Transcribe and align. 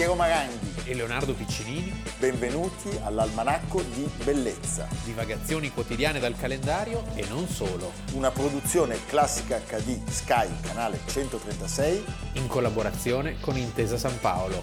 Piero 0.00 0.14
Maranghi. 0.14 0.86
e 0.86 0.94
Leonardo 0.94 1.34
Piccinini, 1.34 1.92
Benvenuti 2.18 2.88
all'Almanacco 3.04 3.82
di 3.82 4.10
Bellezza, 4.24 4.88
divagazioni 5.04 5.70
quotidiane 5.70 6.18
dal 6.18 6.34
calendario 6.38 7.04
e 7.14 7.26
non 7.28 7.46
solo, 7.46 7.92
una 8.14 8.30
produzione 8.30 8.96
classica 9.04 9.58
HD 9.58 10.02
Sky, 10.08 10.48
canale 10.62 11.00
136. 11.04 12.02
in 12.36 12.46
collaborazione 12.46 13.38
con 13.40 13.58
Intesa 13.58 13.98
San 13.98 14.18
Paolo. 14.20 14.62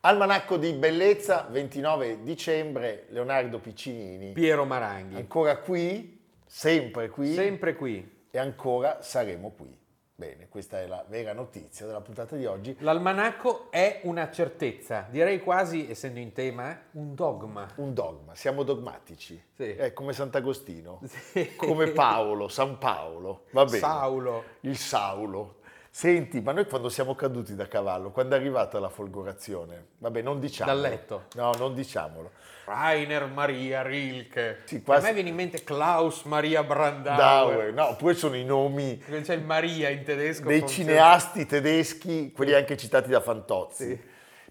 Almanacco 0.00 0.56
di 0.56 0.72
Bellezza, 0.72 1.46
29 1.50 2.22
dicembre, 2.22 3.04
Leonardo 3.10 3.58
Piccinini. 3.58 4.32
Piero 4.32 4.64
Maranghi. 4.64 5.16
Ancora 5.16 5.58
qui, 5.58 6.18
sempre 6.46 7.10
qui 7.10 7.34
Sempre 7.34 7.74
qui. 7.76 8.14
E 8.36 8.38
ancora 8.38 9.00
saremo 9.00 9.50
qui. 9.56 9.74
Bene, 10.14 10.48
questa 10.48 10.78
è 10.80 10.86
la 10.86 11.02
vera 11.08 11.32
notizia 11.32 11.86
della 11.86 12.02
puntata 12.02 12.36
di 12.36 12.44
oggi. 12.44 12.76
L'almanacco 12.80 13.70
è 13.70 14.00
una 14.04 14.30
certezza, 14.30 15.06
direi 15.10 15.40
quasi, 15.40 15.90
essendo 15.90 16.18
in 16.18 16.32
tema, 16.32 16.70
eh, 16.70 16.78
un 16.92 17.14
dogma. 17.14 17.66
Un 17.76 17.94
dogma, 17.94 18.34
siamo 18.34 18.62
dogmatici. 18.62 19.42
Sì. 19.54 19.72
È 19.74 19.92
come 19.94 20.12
Sant'Agostino, 20.12 21.00
Sì. 21.04 21.54
come 21.56 21.88
Paolo, 21.92 22.48
San 22.48 22.76
Paolo. 22.76 23.44
Va 23.52 23.64
bene. 23.64 23.78
Saulo. 23.78 24.44
Il 24.60 24.76
Saulo. 24.76 25.56
Senti, 25.96 26.42
ma 26.42 26.52
noi 26.52 26.66
quando 26.66 26.90
siamo 26.90 27.14
caduti 27.14 27.54
da 27.54 27.68
cavallo, 27.68 28.10
quando 28.10 28.34
è 28.34 28.38
arrivata 28.38 28.78
la 28.78 28.90
folgorazione, 28.90 29.86
vabbè, 29.96 30.20
non 30.20 30.38
diciamolo. 30.38 30.78
Dal 30.78 30.90
letto. 30.90 31.24
No, 31.36 31.52
non 31.56 31.72
diciamolo. 31.72 32.32
Rainer 32.66 33.24
Maria 33.28 33.80
Rilke. 33.80 34.58
Sì, 34.64 34.82
quasi- 34.82 35.06
A 35.06 35.08
me 35.08 35.14
viene 35.14 35.30
in 35.30 35.34
mente 35.34 35.64
Klaus 35.64 36.24
Maria 36.24 36.62
Brandauer. 36.62 37.16
Dauer, 37.16 37.72
no, 37.72 37.96
poi 37.96 38.14
sono 38.14 38.36
i 38.36 38.44
nomi 38.44 38.96
Perché 38.96 39.22
C'è 39.22 39.34
il 39.36 39.44
Maria 39.44 39.88
in 39.88 40.04
tedesco. 40.04 40.46
dei 40.46 40.58
funziona. 40.58 40.90
cineasti 40.90 41.46
tedeschi, 41.46 42.30
quelli 42.30 42.52
anche 42.52 42.76
citati 42.76 43.08
da 43.08 43.22
Fantozzi. 43.22 43.98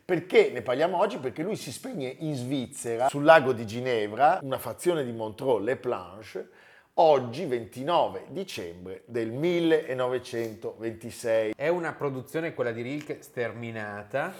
Perché 0.03 0.49
ne 0.51 0.63
parliamo 0.63 0.97
oggi? 0.97 1.19
Perché 1.19 1.43
lui 1.43 1.57
si 1.57 1.71
spegne 1.71 2.07
in 2.21 2.33
Svizzera, 2.33 3.07
sul 3.07 3.23
lago 3.23 3.53
di 3.53 3.67
Ginevra, 3.67 4.39
una 4.41 4.57
fazione 4.57 5.05
di 5.05 5.11
Montreux, 5.11 5.61
Le 5.63 5.75
Planche, 5.75 6.49
oggi 6.97 7.45
29 7.45 8.25
dicembre 8.29 9.01
del 9.05 9.31
1926. 9.31 11.53
È 11.55 11.67
una 11.67 11.93
produzione, 11.93 12.53
quella 12.53 12.71
di 12.71 12.81
Rilke, 12.81 13.21
sterminata. 13.21 14.33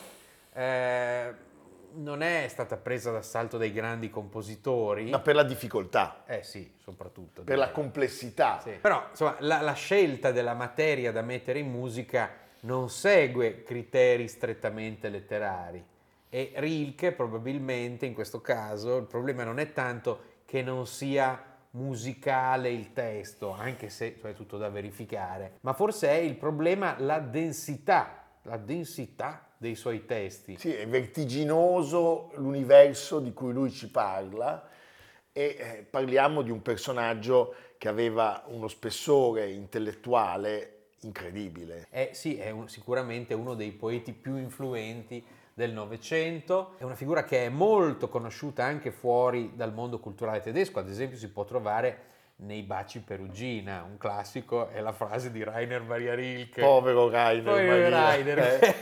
Eh, 0.53 1.44
non 1.95 2.22
è 2.22 2.45
stata 2.50 2.76
presa 2.78 3.11
d'assalto 3.11 3.58
dai 3.58 3.72
grandi 3.72 4.09
compositori. 4.09 5.09
Ma 5.09 5.20
per 5.20 5.36
la 5.36 5.44
difficoltà, 5.44 6.23
Eh 6.26 6.44
sì, 6.44 6.73
soprattutto. 6.81 7.44
per 7.44 7.58
la 7.58 7.66
direi. 7.67 7.80
complessità. 7.81 8.59
Sì. 8.61 8.72
Però 8.81 9.08
insomma, 9.09 9.36
la, 9.39 9.61
la 9.61 9.73
scelta 9.73 10.31
della 10.31 10.53
materia 10.53 11.11
da 11.11 11.22
mettere 11.22 11.59
in 11.59 11.70
musica 11.70 12.31
non 12.61 12.89
segue 12.89 13.64
criteri 13.64 14.28
strettamente 14.28 15.09
letterari 15.09 15.83
e 16.30 16.52
Rilke 16.56 17.11
probabilmente 17.11 18.08
in 18.08 18.16
questo 18.16 18.42
caso 18.42 18.98
il 18.98 19.06
problema 19.06 19.44
non 19.44 19.59
è 19.59 19.72
tanto 19.72 20.20
che 20.45 20.64
non 20.64 20.88
sia 20.88 21.55
musicale 21.76 22.70
il 22.70 22.94
testo, 22.94 23.52
anche 23.52 23.90
se 23.90 24.18
cioè, 24.20 24.31
è 24.31 24.34
tutto 24.34 24.58
da 24.58 24.70
verificare, 24.70 25.58
ma 25.62 25.73
forse 25.73 26.09
è 26.09 26.16
il 26.16 26.36
problema 26.36 26.95
la 27.00 27.20
densità, 27.20 28.26
la 28.44 28.58
densità 28.58 29.48
dei 29.58 29.76
suoi 29.76 30.06
testi. 30.06 30.58
Sì, 30.58 30.73
è 30.73 30.88
vertiginoso 30.88 32.32
l'universo 32.36 33.20
di 33.20 33.34
cui 33.34 33.54
lui 33.54 33.72
ci 33.72 33.90
parla 33.90 34.67
e 35.32 35.56
eh, 35.59 35.88
parliamo 35.90 36.42
di 36.42 36.52
un 36.52 36.62
personaggio 36.62 37.56
che 37.78 37.88
aveva 37.89 38.44
uno 38.48 38.67
spessore 38.67 39.52
intellettuale 39.52 40.72
incredibile. 41.02 41.88
È, 41.89 42.11
sì, 42.14 42.38
è 42.38 42.49
un- 42.52 42.70
sicuramente 42.70 43.33
uno 43.33 43.54
dei 43.54 43.72
poeti 43.72 44.14
più 44.14 44.38
influenti 44.38 45.23
del 45.55 45.71
Novecento, 45.71 46.76
è 46.77 46.83
una 46.83 46.95
figura 46.95 47.23
che 47.23 47.45
è 47.45 47.49
molto 47.49 48.10
conosciuta 48.10 48.66
anche 48.66 48.92
fuori 48.92 49.54
dal 49.55 49.73
mondo 49.73 49.99
culturale 49.99 50.42
tedesco, 50.42 50.80
ad 50.80 50.89
esempio 50.89 51.17
si 51.17 51.30
può 51.30 51.45
trovare 51.45 52.14
nei 52.38 52.64
Baci 52.64 52.99
Perugina, 52.99 53.86
un 53.89 53.98
classico 53.98 54.67
è 54.67 54.82
la 54.82 54.92
frase 54.92 55.32
di 55.32 55.42
Rainer 55.42 55.83
Maria 55.83 56.14
Rilke. 56.14 56.61
Povero 56.61 57.10
Rainer 57.10 57.45
Maria. 57.45 57.88
Rainer. 57.89 58.76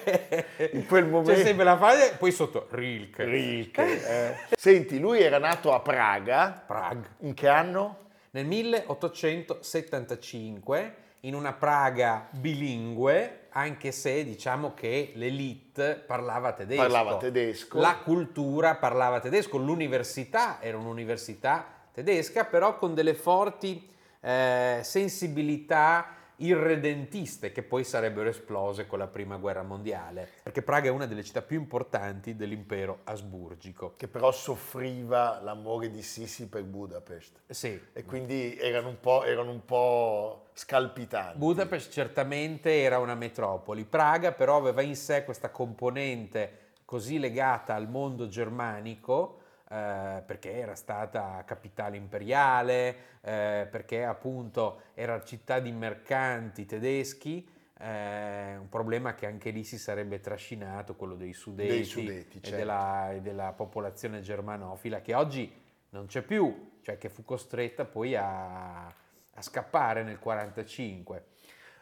Eh, 0.58 0.72
in 0.74 0.88
quel 0.88 1.06
momento 1.06 1.34
C'è 1.34 1.44
sempre 1.44 1.64
la 1.64 1.78
frase, 1.78 2.16
poi 2.18 2.32
sotto 2.32 2.66
Rilke. 2.72 3.24
Rilke, 3.24 4.08
eh. 4.08 4.36
Senti, 4.58 4.98
lui 4.98 5.22
era 5.22 5.38
nato 5.38 5.72
a 5.74 5.80
Praga. 5.80 6.64
Prague. 6.66 7.18
In 7.20 7.36
che 7.36 7.48
anno? 7.48 8.08
Nel 8.32 8.48
1875, 8.48 10.96
in 11.20 11.36
una 11.36 11.54
Praga 11.54 12.28
bilingue, 12.32 13.42
anche 13.54 13.92
se 13.92 14.24
diciamo 14.24 14.74
che 14.74 15.12
l'elite 15.16 16.04
parlava 16.06 16.54
tedesco. 16.54 16.82
Parlava 16.82 17.18
tedesco. 17.18 17.80
La 17.80 17.98
cultura 18.04 18.76
parlava 18.76 19.20
tedesco, 19.20 19.58
l'università 19.58 20.62
era 20.62 20.78
un'università 20.78 21.66
tedesca, 21.92 22.46
però 22.46 22.78
con 22.78 22.94
delle 22.94 23.14
forti 23.14 23.90
eh, 24.22 24.80
sensibilità 24.84 26.08
irredentiste 26.46 27.52
che 27.52 27.64
poi 27.64 27.84
sarebbero 27.84 28.30
esplose 28.30 28.86
con 28.86 29.00
la 29.00 29.08
prima 29.08 29.38
guerra 29.38 29.64
mondiale, 29.64 30.30
perché 30.44 30.62
Praga 30.62 30.88
è 30.88 30.92
una 30.92 31.06
delle 31.06 31.24
città 31.24 31.42
più 31.42 31.60
importanti 31.60 32.36
dell'impero 32.36 33.00
asburgico. 33.06 33.94
Che 33.96 34.08
però 34.08 34.32
soffriva 34.32 35.40
l'amore 35.42 35.90
di 35.90 36.02
Sisi 36.02 36.48
per 36.48 36.64
Budapest. 36.64 37.40
Sì, 37.48 37.80
E 37.94 38.04
quindi 38.04 38.58
erano 38.58 38.90
un 38.90 39.00
po', 39.00 39.24
erano 39.24 39.52
un 39.52 39.66
po' 39.66 40.48
scalpitanti. 40.54 41.38
Budapest 41.38 41.92
certamente 41.92 42.82
era 42.82 43.00
una 43.00 43.16
metropoli, 43.16 43.86
Praga 43.86 44.32
però 44.32 44.58
aveva 44.58 44.82
in 44.82 44.96
sé 44.96 45.24
questa 45.24 45.50
componente 45.50 46.60
così 46.86 47.18
legata 47.18 47.74
al 47.74 47.90
mondo 47.90 48.28
germanico, 48.28 49.40
eh, 49.74 50.22
perché 50.24 50.54
era 50.54 50.76
stata 50.76 51.42
capitale 51.48 51.98
imperiale, 51.98 52.96
eh, 53.22 53.68
perché 53.72 54.04
appunto 54.04 54.82
era 54.94 55.24
città 55.24 55.60
di 55.60 55.72
mercanti 55.72 56.68
tedeschi, 56.68 57.50
eh, 57.80 58.56
un 58.56 58.70
problema 58.70 59.16
che 59.16 59.26
anche 59.26 59.50
lì 59.50 59.64
si 59.64 59.80
sarebbe 59.80 60.20
trascinato, 60.20 60.96
quello 60.96 61.16
dei 61.16 61.34
Sudeti, 61.34 61.70
Dei 61.70 61.84
Sudeti, 61.86 62.38
e, 62.38 62.42
certo. 62.42 62.56
della, 62.56 63.14
e 63.14 63.22
della 63.22 63.52
popolazione 63.54 64.22
germanofila, 64.22 65.02
che 65.02 65.16
oggi 65.16 65.52
non 65.90 66.06
c'è 66.06 66.22
più, 66.22 66.78
cioè 66.82 67.00
che 67.00 67.10
fu 67.10 67.24
costretta 67.24 67.84
poi 67.84 68.16
a, 68.16 68.86
a 68.86 69.42
scappare 69.42 70.04
nel 70.04 70.20
1945. 70.22 71.32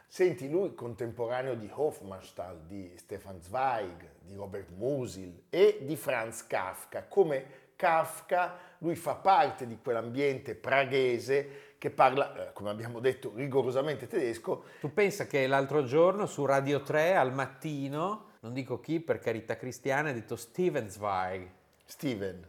Senti, 0.06 0.48
lui 0.48 0.74
contemporaneo 0.74 1.54
di 1.54 1.70
Hofmannsthal, 1.72 2.66
di 2.66 2.92
Stefan 2.96 3.40
Zweig, 3.40 4.10
di 4.20 4.34
Robert 4.34 4.68
Musil 4.70 5.44
e 5.48 5.78
di 5.82 5.96
Franz 5.96 6.46
Kafka. 6.46 7.04
Come 7.04 7.61
Kafka, 7.76 8.56
lui 8.78 8.94
fa 8.96 9.14
parte 9.14 9.66
di 9.66 9.78
quell'ambiente 9.82 10.54
praghese 10.54 11.70
che 11.78 11.90
parla, 11.90 12.48
eh, 12.48 12.52
come 12.52 12.70
abbiamo 12.70 13.00
detto, 13.00 13.32
rigorosamente 13.34 14.06
tedesco. 14.06 14.64
Tu 14.80 14.92
pensa 14.92 15.26
che 15.26 15.46
l'altro 15.46 15.84
giorno 15.84 16.26
su 16.26 16.44
Radio 16.44 16.82
3 16.82 17.16
al 17.16 17.32
mattino, 17.32 18.30
non 18.40 18.52
dico 18.52 18.78
chi 18.80 19.00
per 19.00 19.18
carità 19.18 19.56
cristiana, 19.56 20.10
ha 20.10 20.12
detto 20.12 20.36
Steven 20.36 20.88
Zweig. 20.88 21.48
Steven, 21.84 22.46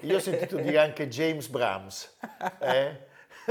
io 0.00 0.16
ho 0.16 0.20
sentito 0.20 0.56
dire 0.56 0.78
anche 0.78 1.08
James 1.08 1.48
Brahms. 1.48 2.16
eh? 2.60 3.08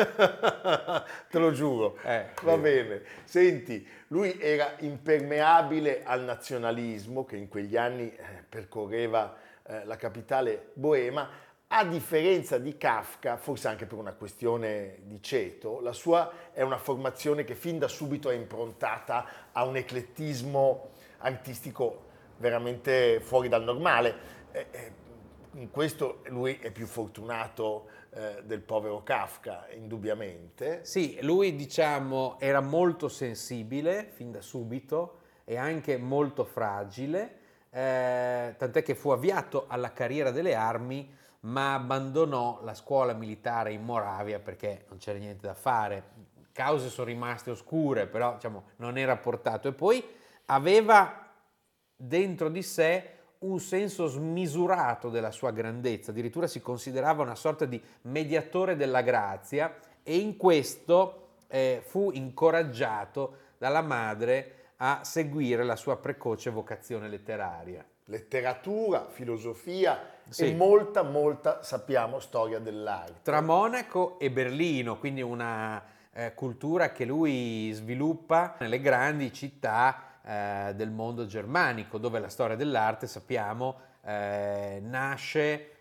Te 1.30 1.38
lo 1.40 1.52
giuro. 1.52 1.98
Eh, 2.04 2.28
Va 2.44 2.56
sì. 2.56 2.60
bene. 2.60 3.02
Senti, 3.24 3.88
lui 4.08 4.38
era 4.40 4.76
impermeabile 4.80 6.04
al 6.04 6.24
nazionalismo 6.24 7.26
che 7.26 7.36
in 7.38 7.48
quegli 7.48 7.78
anni 7.78 8.14
eh, 8.16 8.44
percorreva 8.48 9.36
eh, 9.70 9.86
la 9.86 9.98
capitale 9.98 10.72
boema. 10.74 11.30
A 11.68 11.86
differenza 11.86 12.58
di 12.58 12.76
Kafka, 12.76 13.38
forse 13.38 13.68
anche 13.68 13.86
per 13.86 14.00
una 14.00 14.14
questione 14.14 15.02
di 15.04 15.22
ceto, 15.22 15.80
la 15.82 15.94
sua 15.94 16.32
è 16.52 16.64
una 16.64 16.80
formazione 16.80 17.44
che 17.44 17.54
fin 17.54 17.78
da 17.78 17.88
subito 17.88 18.32
è 18.32 18.34
improntata 18.34 19.52
a 19.52 19.64
un 19.66 19.76
eclettismo 19.76 20.90
artistico 21.20 22.08
veramente 22.38 23.20
fuori 23.20 23.48
dal 23.48 23.64
normale. 23.64 24.16
Eh, 24.52 24.66
eh, 24.72 24.92
in 25.54 25.70
questo 25.70 26.24
lui 26.30 26.58
è 26.60 26.72
più 26.72 26.88
fortunato 26.88 27.98
del 28.44 28.62
povero 28.62 29.04
Kafka, 29.04 29.68
indubbiamente. 29.76 30.80
Sì, 30.84 31.20
lui 31.22 31.56
diciamo 31.56 32.38
era 32.40 32.60
molto 32.60 33.08
sensibile 33.08 34.10
fin 34.12 34.32
da 34.32 34.42
subito 34.42 35.20
e 35.46 35.58
anche 35.58 35.98
molto 35.98 36.44
fragile, 36.44 37.39
eh, 37.70 38.56
tant'è 38.58 38.82
che 38.82 38.96
fu 38.96 39.10
avviato 39.10 39.66
alla 39.68 39.94
carriera 39.94 40.32
delle 40.32 40.56
armi 40.56 41.18
ma 41.42 41.76
abbandonò 41.76 42.60
la 42.64 42.74
scuola 42.74 43.14
militare 43.14 43.72
in 43.72 43.84
Moravia 43.84 44.40
perché 44.40 44.86
non 44.90 44.98
c'era 44.98 45.18
niente 45.18 45.48
da 45.48 45.54
fare. 45.54 46.28
Cause 46.52 46.90
sono 46.90 47.08
rimaste 47.08 47.52
oscure, 47.52 48.08
però 48.08 48.34
diciamo, 48.34 48.64
non 48.78 48.98
era 48.98 49.16
portato. 49.16 49.70
E 49.70 49.74
poi 49.74 50.04
aveva 50.46 51.28
dentro 51.96 52.50
di 52.50 52.62
sé 52.62 53.14
un 53.40 53.60
senso 53.60 54.08
smisurato 54.08 55.10
della 55.10 55.32
sua 55.32 55.52
grandezza, 55.52 56.12
addirittura 56.12 56.48
si 56.48 56.62
considerava 56.62 57.24
una 57.24 57.36
sorta 57.36 57.64
di 57.64 57.82
mediatore 58.02 58.76
della 58.76 59.02
grazia 59.02 59.78
e 60.04 60.18
in 60.18 60.36
questo 60.36 61.28
eh, 61.48 61.82
fu 61.86 62.12
incoraggiato 62.12 63.48
dalla 63.58 63.82
madre 63.82 64.56
a 64.82 65.04
seguire 65.04 65.64
la 65.64 65.76
sua 65.76 65.98
precoce 65.98 66.50
vocazione 66.50 67.10
letteraria. 67.10 67.86
Letteratura, 68.06 69.08
filosofia 69.10 70.18
Sì. 70.30 70.46
e 70.48 70.56
molta, 70.56 71.04
molta, 71.04 71.62
sappiamo, 71.64 72.20
storia 72.20 72.60
dell'arte. 72.60 73.20
Tra 73.24 73.42
Monaco 73.42 74.18
e 74.20 74.32
Berlino, 74.32 74.98
quindi 74.98 75.22
una 75.22 75.84
eh, 76.14 76.34
cultura 76.34 76.92
che 76.92 77.06
lui 77.06 77.72
sviluppa 77.74 78.56
nelle 78.60 78.80
grandi 78.80 79.34
città 79.34 80.20
eh, 80.24 80.74
del 80.76 80.92
mondo 80.92 81.26
germanico, 81.26 81.98
dove 81.98 82.20
la 82.20 82.30
storia 82.30 82.56
dell'arte, 82.56 83.06
sappiamo, 83.06 83.80
eh, 84.04 84.80
nasce 84.82 85.72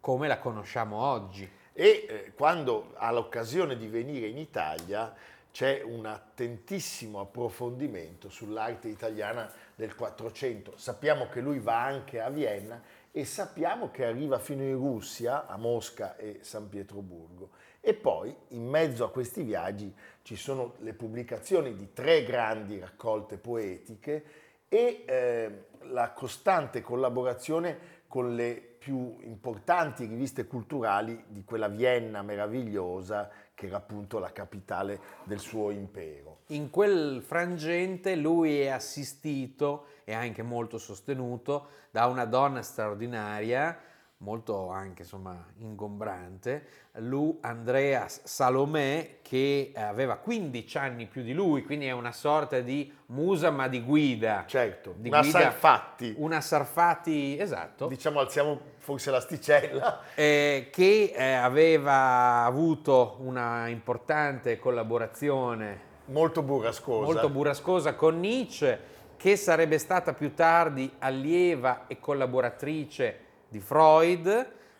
come 0.00 0.28
la 0.28 0.38
conosciamo 0.38 0.96
oggi. 0.96 1.48
E 1.72 2.06
eh, 2.08 2.32
quando 2.36 2.92
ha 2.96 3.10
l'occasione 3.10 3.76
di 3.76 3.88
venire 3.88 4.26
in 4.26 4.38
Italia 4.38 5.12
c'è 5.54 5.82
un 5.84 6.04
attentissimo 6.04 7.20
approfondimento 7.20 8.28
sull'arte 8.28 8.88
italiana 8.88 9.48
del 9.76 9.94
Quattrocento. 9.94 10.76
Sappiamo 10.76 11.28
che 11.28 11.40
lui 11.40 11.60
va 11.60 11.80
anche 11.80 12.20
a 12.20 12.28
Vienna 12.28 12.82
e 13.12 13.24
sappiamo 13.24 13.92
che 13.92 14.04
arriva 14.04 14.40
fino 14.40 14.64
in 14.64 14.74
Russia, 14.74 15.46
a 15.46 15.56
Mosca 15.56 16.16
e 16.16 16.40
San 16.40 16.68
Pietroburgo. 16.68 17.50
E 17.80 17.94
poi 17.94 18.34
in 18.48 18.66
mezzo 18.66 19.04
a 19.04 19.12
questi 19.12 19.44
viaggi 19.44 19.94
ci 20.22 20.34
sono 20.34 20.74
le 20.78 20.92
pubblicazioni 20.92 21.76
di 21.76 21.92
tre 21.92 22.24
grandi 22.24 22.80
raccolte 22.80 23.36
poetiche 23.36 24.24
e 24.68 25.04
eh, 25.06 25.66
la 25.82 26.10
costante 26.10 26.80
collaborazione 26.80 28.02
con 28.08 28.34
le 28.34 28.74
più 28.84 29.18
importanti 29.20 30.04
riviste 30.04 30.46
culturali 30.46 31.24
di 31.28 31.44
quella 31.44 31.68
Vienna 31.68 32.22
meravigliosa 32.22 33.30
che 33.54 33.66
era 33.66 33.76
appunto 33.76 34.18
la 34.18 34.32
capitale 34.32 35.00
del 35.24 35.38
suo 35.38 35.70
impero. 35.70 36.40
In 36.48 36.70
quel 36.70 37.22
frangente 37.22 38.16
lui 38.16 38.60
è 38.60 38.68
assistito 38.68 39.86
e 40.04 40.12
anche 40.12 40.42
molto 40.42 40.76
sostenuto 40.78 41.68
da 41.90 42.06
una 42.06 42.24
donna 42.24 42.62
straordinaria, 42.62 43.78
molto 44.24 44.70
anche 44.70 45.02
insomma 45.02 45.44
ingombrante, 45.58 46.66
Lu 46.98 47.38
Andreas 47.42 48.22
Salomè, 48.24 49.18
che 49.20 49.72
aveva 49.74 50.16
15 50.16 50.78
anni 50.78 51.06
più 51.06 51.22
di 51.22 51.34
lui, 51.34 51.62
quindi 51.62 51.86
è 51.86 51.90
una 51.90 52.10
sorta 52.12 52.60
di 52.60 52.90
musa 53.06 53.50
ma 53.50 53.68
di 53.68 53.82
guida. 53.82 54.44
Certo, 54.46 54.94
Di 54.96 55.08
una 55.08 55.20
guida- 55.20 55.40
Sarfatti, 55.40 56.14
Una 56.16 56.40
Sarfati, 56.40 57.38
esatto. 57.38 57.86
diciamo 57.86 58.20
alziamo 58.20 58.58
forse 58.78 59.10
l'asticella, 59.10 60.00
eh, 60.16 60.68
che 60.72 61.12
eh, 61.14 61.32
aveva 61.32 62.44
avuto 62.44 63.16
una 63.20 63.68
importante 63.68 64.58
collaborazione 64.58 65.92
molto 66.06 66.42
burrascosa. 66.42 67.04
molto 67.04 67.28
burrascosa 67.28 67.94
con 67.94 68.18
Nietzsche, 68.20 68.92
che 69.16 69.36
sarebbe 69.36 69.78
stata 69.78 70.12
più 70.14 70.32
tardi 70.34 70.90
allieva 70.98 71.86
e 71.86 71.98
collaboratrice 72.00 73.18
di 73.54 73.60
Freud. 73.60 74.26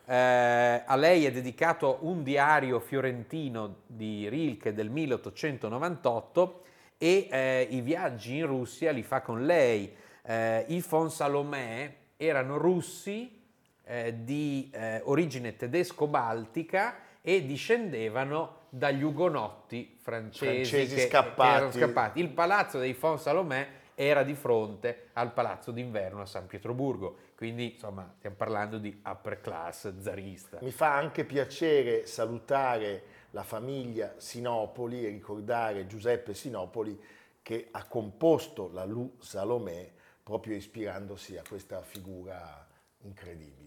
Eh, 0.06 0.82
a 0.85 0.97
lei 0.97 1.25
è 1.25 1.31
dedicato 1.31 1.99
un 2.00 2.25
diario 2.25 2.81
fiorentino 2.81 3.76
di 3.87 4.29
Rilke 4.29 4.75
del 4.75 4.91
1898 4.91 6.62
e 6.99 7.29
eh, 7.31 7.67
i 7.71 7.81
viaggi 7.81 8.37
in 8.38 8.47
Russia 8.47 8.91
li 8.91 9.05
fa 9.05 9.21
con 9.21 9.47
lei. 9.47 9.94
Eh, 10.26 10.65
I 10.69 10.85
von 10.87 11.09
Salomè 11.11 11.94
erano 12.17 12.56
russi 12.59 13.41
eh, 13.85 14.15
di 14.25 14.71
eh, 14.75 15.00
origine 15.05 15.55
tedesco-baltica 15.56 16.97
e 17.21 17.47
discendevano 17.47 18.62
dagli 18.71 19.03
ugonotti 19.05 19.97
francesi, 20.00 20.69
Francesi 20.69 20.94
che- 20.97 21.03
che 21.03 21.09
scappati. 21.09 21.56
erano 21.56 21.71
scappati. 21.71 22.21
Il 22.21 22.31
palazzo 22.31 22.79
dei 22.81 22.93
von 22.94 23.19
Salomè 23.21 23.69
era 23.94 24.23
di 24.23 24.35
fronte 24.35 25.08
al 25.12 25.32
palazzo 25.32 25.70
d'inverno 25.70 26.23
a 26.23 26.26
San 26.26 26.46
Pietroburgo, 26.46 27.17
quindi 27.37 27.73
insomma 27.73 28.12
stiamo 28.19 28.37
parlando 28.37 28.79
di 28.79 29.00
upper 29.05 29.41
class 29.41 29.99
zarista. 29.99 30.58
Mi 30.61 30.70
fa 30.70 30.94
anche 30.94 31.25
piacere 31.25 32.06
salutare 32.06 33.02
la 33.31 33.43
famiglia 33.43 34.14
Sinopoli 34.17 35.05
e 35.05 35.08
ricordare 35.08 35.87
Giuseppe 35.87 36.35
Sinopoli 36.35 37.00
che 37.43 37.69
ha 37.70 37.85
composto 37.87 38.70
la 38.73 38.85
Lu 38.85 39.17
Salomè 39.19 39.93
proprio 40.23 40.56
ispirandosi 40.56 41.37
a 41.37 41.43
questa 41.47 41.82
figura 41.82 42.67
incredibile. 43.02 43.64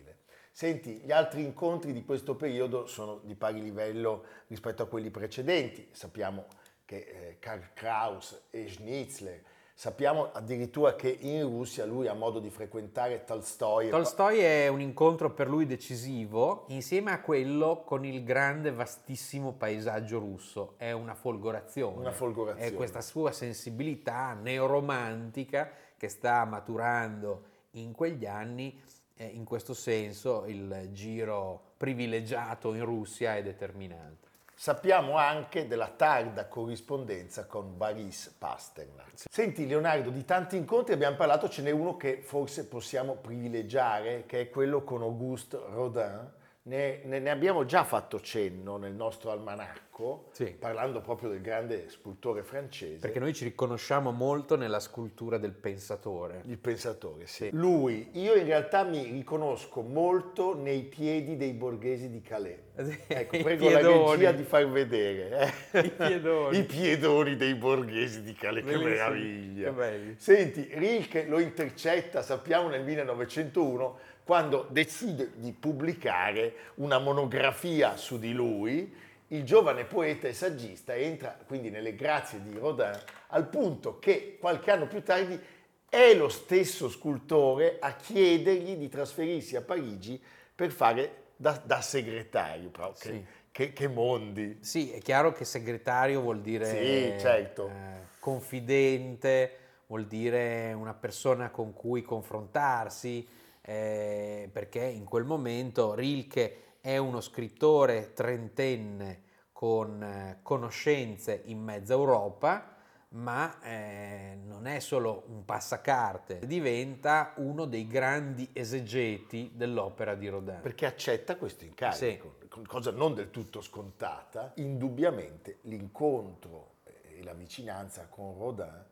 Senti, 0.52 1.02
gli 1.04 1.12
altri 1.12 1.44
incontri 1.44 1.94
di 1.94 2.04
questo 2.04 2.36
periodo 2.36 2.88
sono 2.88 3.20
di 3.24 3.36
pari 3.36 3.62
livello 3.62 4.24
rispetto 4.48 4.82
a 4.82 4.88
quelli 4.88 5.12
precedenti. 5.12 5.90
Sappiamo 5.92 6.48
che 6.84 6.98
eh, 6.98 7.38
Karl 7.38 7.74
Kraus 7.76 8.46
e 8.50 8.68
Schnitzler, 8.68 9.44
sappiamo 9.78 10.32
addirittura 10.34 10.96
che 10.96 11.08
in 11.08 11.44
Russia 11.44 11.86
lui 11.86 12.08
ha 12.08 12.14
modo 12.16 12.40
di 12.40 12.50
frequentare 12.50 13.24
Tolstoi. 13.24 13.90
pa- 13.90 13.98
Tolstoi 13.98 14.40
è 14.40 14.68
un 14.70 14.82
incontro 14.82 15.32
per 15.32 15.48
lui 15.48 15.68
decisivo 15.68 16.66
insieme 16.70 17.12
a 17.12 17.22
quello 17.22 17.84
con 17.86 18.04
il 18.04 18.24
grande 18.24 18.72
vastissimo 18.72 19.54
paesaggio 19.54 20.18
russo, 20.18 20.74
è 20.78 20.92
una 20.94 21.14
folgorazione. 21.14 22.00
Una 22.00 22.12
folgorazione. 22.12 22.68
È 22.68 22.74
questa 22.74 23.02
sua 23.02 23.32
sensibilità 23.32 24.34
neoromantica 24.34 25.70
che 25.96 26.08
sta 26.10 26.44
maturando 26.46 27.44
in 27.72 27.92
quegli 27.92 28.26
anni, 28.26 28.82
eh, 29.16 29.26
in 29.26 29.44
questo 29.44 29.76
senso 29.76 30.46
il 30.48 30.90
giro 30.92 31.74
privilegiato 31.78 32.74
in 32.74 32.84
Russia 32.84 33.36
è 33.36 33.44
determinante. 33.44 34.28
Sappiamo 34.60 35.18
anche 35.18 35.68
della 35.68 35.88
tarda 35.88 36.48
corrispondenza 36.48 37.46
con 37.46 37.78
Boris 37.78 38.36
Pasternak. 38.40 39.26
Senti 39.30 39.68
Leonardo, 39.68 40.10
di 40.10 40.26
tanti 40.26 40.58
incontri 40.58 40.96
abbiamo 40.96 41.16
parlato, 41.16 41.48
ce 41.48 41.62
n'è 41.62 41.70
uno 41.70 41.96
che 41.96 42.24
forse 42.24 42.66
possiamo 42.66 43.18
privilegiare, 43.18 44.24
che 44.26 44.42
è 44.42 44.50
quello 44.50 44.84
con 44.84 45.04
Auguste 45.04 45.60
Rodin. 45.70 46.32
Ne, 46.68 47.00
ne- 47.06 47.30
abbiamo 47.30 47.64
già 47.64 47.86
fatto 47.86 48.20
cenno 48.20 48.76
nel 48.76 48.92
nostro 48.92 49.32
almanacco, 49.32 50.28
Sì. 50.32 50.48
parlando 50.60 51.00
proprio 51.00 51.30
del 51.30 51.40
grande 51.40 51.88
scultore 51.90 52.44
francese. 52.44 52.98
Perché 53.00 53.20
noi 53.20 53.34
ci 53.34 53.46
riconosciamo 53.46 54.12
molto 54.12 54.58
nella 54.58 54.82
scultura 54.82 55.38
del 55.38 55.54
pensatore. 55.54 56.42
Il 56.48 56.58
pensatore, 56.58 57.26
sì. 57.26 57.50
Lui, 57.54 58.10
io 58.20 58.36
in 58.36 58.44
realtà 58.46 58.84
mi 58.84 59.02
riconosco 59.04 59.80
molto 59.82 60.58
nei 60.58 60.84
piedi 60.84 61.38
dei 61.38 61.54
borghesi 61.54 62.10
di 62.10 62.22
Calais. 62.22 62.66
Ecco, 63.08 63.38
I 63.38 63.44
prego 63.44 63.70
la 63.70 63.80
regia 63.80 64.32
di 64.34 64.44
far 64.44 64.68
vedere. 64.70 65.54
eh. 65.72 65.80
I 65.80 65.90
piedoni. 65.90 66.58
I 66.60 66.64
piedoni 66.64 67.36
dei 67.38 67.56
borghesi 67.56 68.22
di 68.24 68.34
Calais, 68.34 68.64
che 68.66 68.72
Bellissimi, 68.72 68.92
meraviglia. 68.94 69.74
che. 69.74 70.16
Senti, 70.18 70.68
Rilke 70.74 71.26
lo 71.28 71.40
intercetta, 71.40 72.22
sappiamo, 72.22 72.68
nel 72.68 72.84
1901, 72.84 73.98
quando 74.28 74.68
decide 74.70 75.32
di 75.36 75.54
pubblicare 75.54 76.54
una 76.76 77.00
monografia 77.00 77.96
su 77.96 78.20
di 78.20 78.34
lui. 78.34 78.94
Il 79.30 79.46
giovane 79.46 79.86
poeta 79.86 80.28
e 80.28 80.34
saggista 80.34 80.94
entra 80.94 81.38
quindi 81.48 81.70
nelle 81.70 81.96
grazie 81.96 82.42
di 82.44 82.52
Rodin 82.58 82.92
al 83.28 83.48
punto 83.48 84.00
che 84.00 84.36
qualche 84.38 84.70
anno 84.72 84.86
più 84.88 85.02
tardi 85.02 85.40
è 85.88 86.14
lo 86.14 86.28
stesso 86.28 86.90
scultore 86.90 87.78
a 87.80 87.94
chiedergli 87.96 88.76
di 88.76 88.90
trasferirsi 88.90 89.56
a 89.56 89.62
Parigi 89.62 90.22
per 90.54 90.72
fare 90.72 91.24
da, 91.38 91.62
da 91.64 91.80
segretario. 91.80 92.68
Però 92.70 92.92
che, 92.92 93.10
Sì. 93.10 93.26
che- 93.50 93.72
che 93.72 93.88
mondi! 93.88 94.58
Sì, 94.60 94.92
è 94.92 95.00
chiaro 95.00 95.32
che 95.32 95.46
segretario 95.46 96.20
vuol 96.20 96.42
dire 96.42 96.66
Sì, 96.66 97.22
certo. 97.22 97.70
eh, 97.70 98.00
confidente, 98.20 99.52
vuol 99.88 100.06
dire 100.06 100.74
una 100.74 100.94
persona 100.94 101.50
con 101.50 101.74
cui 101.74 102.02
confrontarsi, 102.02 103.28
eh, 103.70 104.50
perché 104.50 104.82
in 104.82 105.04
quel 105.04 105.26
momento 105.26 105.94
Rilke 105.94 106.78
è 106.80 106.96
uno 106.96 107.20
scrittore 107.20 108.14
trentenne 108.14 109.24
con 109.52 110.02
eh, 110.02 110.40
conoscenze 110.42 111.42
in 111.46 111.60
mezza 111.60 111.92
Europa, 111.92 112.76
ma 113.10 113.62
eh, 113.62 114.38
non 114.42 114.68
è 114.68 114.80
solo 114.80 115.26
un 115.28 115.44
passacarte, 115.44 116.40
diventa 116.46 117.34
uno 117.38 117.66
dei 117.66 117.88
grandi 117.88 118.50
esegeti 118.54 119.52
dell'opera 119.54 120.16
di 120.16 120.30
Rodin. 120.30 120.60
perché 120.62 120.86
accetta 120.86 121.36
questo 121.36 121.66
incarico, 121.66 122.38
cosa 122.68 122.92
non 122.92 123.14
del 123.16 123.32
tutto 123.32 123.60
scontata. 123.60 124.54
Indubbiamente 124.56 125.58
l'incontro 125.64 126.76
e 126.86 127.22
la 127.22 127.34
vicinanza 127.34 128.08
con 128.08 128.38
Rodin 128.38 128.86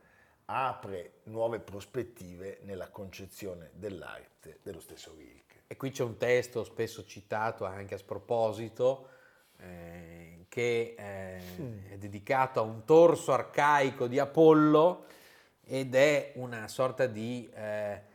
apre 0.45 1.21
nuove 1.23 1.59
prospettive 1.59 2.59
nella 2.63 2.89
concezione 2.89 3.71
dell'arte 3.73 4.59
dello 4.61 4.79
stesso 4.79 5.13
Rilke. 5.15 5.63
E 5.67 5.77
qui 5.77 5.91
c'è 5.91 6.03
un 6.03 6.17
testo 6.17 6.63
spesso 6.63 7.05
citato 7.05 7.65
anche 7.65 7.95
a 7.95 7.97
sproposito, 7.97 9.09
eh, 9.57 10.45
che 10.47 10.95
eh, 10.97 11.41
è 11.89 11.97
dedicato 11.97 12.59
a 12.59 12.63
un 12.63 12.85
torso 12.85 13.33
arcaico 13.33 14.07
di 14.07 14.19
Apollo 14.19 15.05
ed 15.63 15.95
è 15.95 16.33
una 16.35 16.67
sorta 16.67 17.07
di 17.07 17.49
eh, 17.53 18.13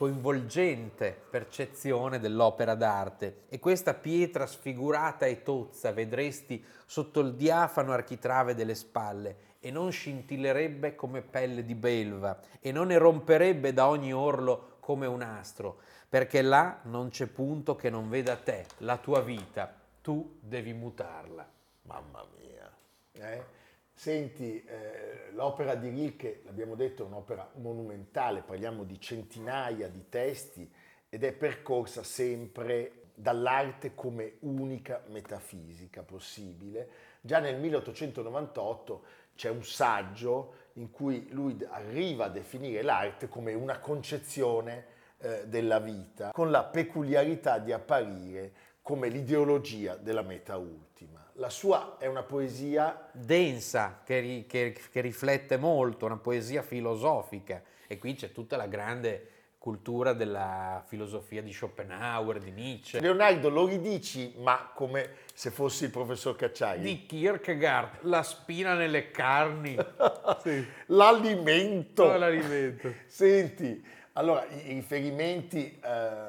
coinvolgente 0.00 1.14
percezione 1.28 2.18
dell'opera 2.18 2.74
d'arte 2.74 3.42
e 3.50 3.58
questa 3.58 3.92
pietra 3.92 4.46
sfigurata 4.46 5.26
e 5.26 5.42
tozza 5.42 5.92
vedresti 5.92 6.64
sotto 6.86 7.20
il 7.20 7.34
diafano 7.34 7.92
architrave 7.92 8.54
delle 8.54 8.74
spalle 8.74 9.36
e 9.60 9.70
non 9.70 9.92
scintillerebbe 9.92 10.94
come 10.94 11.20
pelle 11.20 11.66
di 11.66 11.74
belva 11.74 12.40
e 12.60 12.72
non 12.72 12.90
eromperebbe 12.90 13.74
da 13.74 13.88
ogni 13.88 14.10
orlo 14.14 14.78
come 14.80 15.04
un 15.04 15.20
astro, 15.20 15.80
perché 16.08 16.40
là 16.40 16.78
non 16.84 17.10
c'è 17.10 17.26
punto 17.26 17.76
che 17.76 17.90
non 17.90 18.08
veda 18.08 18.36
te, 18.36 18.64
la 18.78 18.96
tua 18.96 19.20
vita, 19.20 19.70
tu 20.00 20.38
devi 20.40 20.72
mutarla. 20.72 21.46
Mamma 21.82 22.24
mia. 22.38 22.72
Eh? 23.12 23.59
Senti, 24.00 24.64
eh, 24.64 25.28
l'opera 25.32 25.74
di 25.74 25.90
Rilke, 25.90 26.40
l'abbiamo 26.46 26.74
detto, 26.74 27.02
è 27.02 27.06
un'opera 27.06 27.50
monumentale, 27.56 28.40
parliamo 28.40 28.84
di 28.84 28.98
centinaia 28.98 29.88
di 29.88 30.08
testi 30.08 30.72
ed 31.10 31.22
è 31.22 31.32
percorsa 31.34 32.02
sempre 32.02 33.08
dall'arte 33.12 33.94
come 33.94 34.36
unica 34.38 35.02
metafisica 35.08 36.02
possibile. 36.02 36.88
Già 37.20 37.40
nel 37.40 37.60
1898 37.60 39.04
c'è 39.34 39.50
un 39.50 39.62
saggio 39.62 40.54
in 40.76 40.90
cui 40.90 41.28
lui 41.32 41.58
arriva 41.68 42.24
a 42.24 42.30
definire 42.30 42.80
l'arte 42.80 43.28
come 43.28 43.52
una 43.52 43.80
concezione 43.80 44.86
eh, 45.18 45.46
della 45.46 45.78
vita, 45.78 46.30
con 46.32 46.50
la 46.50 46.64
peculiarità 46.64 47.58
di 47.58 47.70
apparire 47.70 48.52
come 48.80 49.10
l'ideologia 49.10 49.96
della 49.96 50.22
meta 50.22 50.56
ultima. 50.56 51.19
La 51.40 51.48
sua 51.48 51.96
è 51.98 52.04
una 52.04 52.22
poesia 52.22 53.08
densa, 53.12 54.02
che, 54.04 54.44
che, 54.46 54.76
che, 54.92 55.00
riflette 55.00 55.56
molto, 55.56 56.04
una 56.04 56.18
poesia 56.18 56.60
filosofica 56.60 57.62
e 57.86 57.96
qui 57.96 58.14
c'è 58.14 58.30
tutta 58.30 58.58
la 58.58 58.66
grande 58.66 59.28
cultura 59.56 60.12
della 60.12 60.84
filosofia 60.86 61.40
di 61.40 61.50
Schopenhauer, 61.50 62.40
di 62.40 62.50
Nietzsche. 62.50 63.00
Leonardo, 63.00 63.48
lo 63.48 63.64
ridici, 63.64 64.34
ma 64.36 64.70
come 64.74 65.14
se 65.32 65.50
fossi 65.50 65.84
il 65.84 65.90
professor 65.90 66.36
Cacciari? 66.36 66.82
Di 66.82 67.06
Kierkegaard, 67.06 68.00
la 68.02 68.22
spina 68.22 68.74
nelle 68.74 69.10
carni. 69.10 69.78
sì. 70.44 70.62
L'alimento. 70.88 72.02
Oh, 72.02 72.18
l'alimento. 72.18 72.92
Senti, 73.08 73.82
allora 74.12 74.44
i 74.44 74.74
riferimenti 74.74 75.80
eh, 75.82 76.28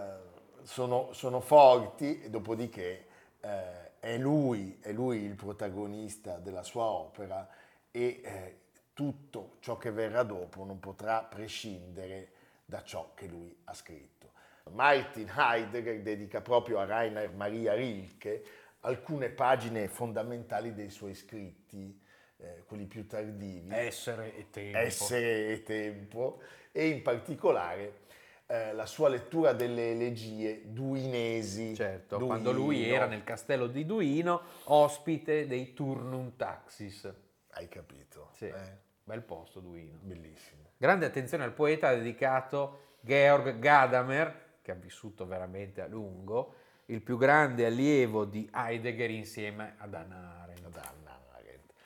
sono, 0.63 1.09
sono, 1.11 1.41
forti, 1.41 2.21
e 2.21 2.29
dopodiché... 2.29 3.07
Eh, 3.41 3.80
è 4.01 4.17
lui, 4.17 4.79
è 4.81 4.91
lui 4.91 5.19
il 5.19 5.35
protagonista 5.35 6.39
della 6.39 6.63
sua 6.63 6.85
opera 6.85 7.47
e 7.91 8.21
eh, 8.23 8.57
tutto 8.93 9.57
ciò 9.59 9.77
che 9.77 9.91
verrà 9.91 10.23
dopo 10.23 10.65
non 10.65 10.79
potrà 10.79 11.21
prescindere 11.21 12.31
da 12.65 12.81
ciò 12.83 13.11
che 13.13 13.27
lui 13.27 13.55
ha 13.65 13.73
scritto. 13.75 14.31
Martin 14.71 15.31
Heidegger 15.35 16.01
dedica 16.01 16.41
proprio 16.41 16.79
a 16.79 16.85
Rainer 16.85 17.31
Maria 17.31 17.75
Rilke 17.75 18.43
alcune 18.79 19.29
pagine 19.29 19.87
fondamentali 19.87 20.73
dei 20.73 20.89
suoi 20.89 21.13
scritti, 21.13 22.01
eh, 22.37 22.63
quelli 22.65 22.85
più 22.85 23.05
tardivi. 23.05 23.67
Essere 23.69 24.35
e 24.35 24.49
tempo. 24.49 24.77
Essere 24.79 25.47
e 25.49 25.61
tempo, 25.61 26.41
e 26.71 26.87
in 26.87 27.03
particolare 27.03 27.99
eh, 28.51 28.73
la 28.73 28.85
sua 28.85 29.07
lettura 29.07 29.53
delle 29.53 29.91
elegie 29.91 30.63
duinesi. 30.65 31.73
Certo, 31.73 32.17
Duino. 32.17 32.33
quando 32.33 32.51
lui 32.51 32.83
era 32.83 33.05
nel 33.05 33.23
castello 33.23 33.67
di 33.67 33.85
Duino, 33.85 34.41
ospite 34.65 35.47
dei 35.47 35.73
Turnum 35.73 36.35
Taxis. 36.35 37.09
Hai 37.51 37.69
capito? 37.69 38.27
Sì, 38.33 38.47
eh? 38.47 38.77
bel 39.05 39.21
posto 39.21 39.61
Duino. 39.61 39.99
Bellissimo. 40.01 40.71
Grande 40.75 41.05
attenzione 41.05 41.45
al 41.45 41.53
poeta 41.53 41.87
ha 41.87 41.95
dedicato 41.95 42.97
Georg 42.99 43.57
Gadamer, 43.57 44.57
che 44.61 44.71
ha 44.71 44.75
vissuto 44.75 45.25
veramente 45.25 45.81
a 45.81 45.87
lungo, 45.87 46.55
il 46.87 47.01
più 47.01 47.17
grande 47.17 47.65
allievo 47.65 48.25
di 48.25 48.49
Heidegger 48.53 49.11
insieme 49.11 49.75
ad 49.77 49.93
Anna 49.93 50.41
Arendt. 50.41 50.65
Ad 50.65 50.75
Anna. 50.75 51.00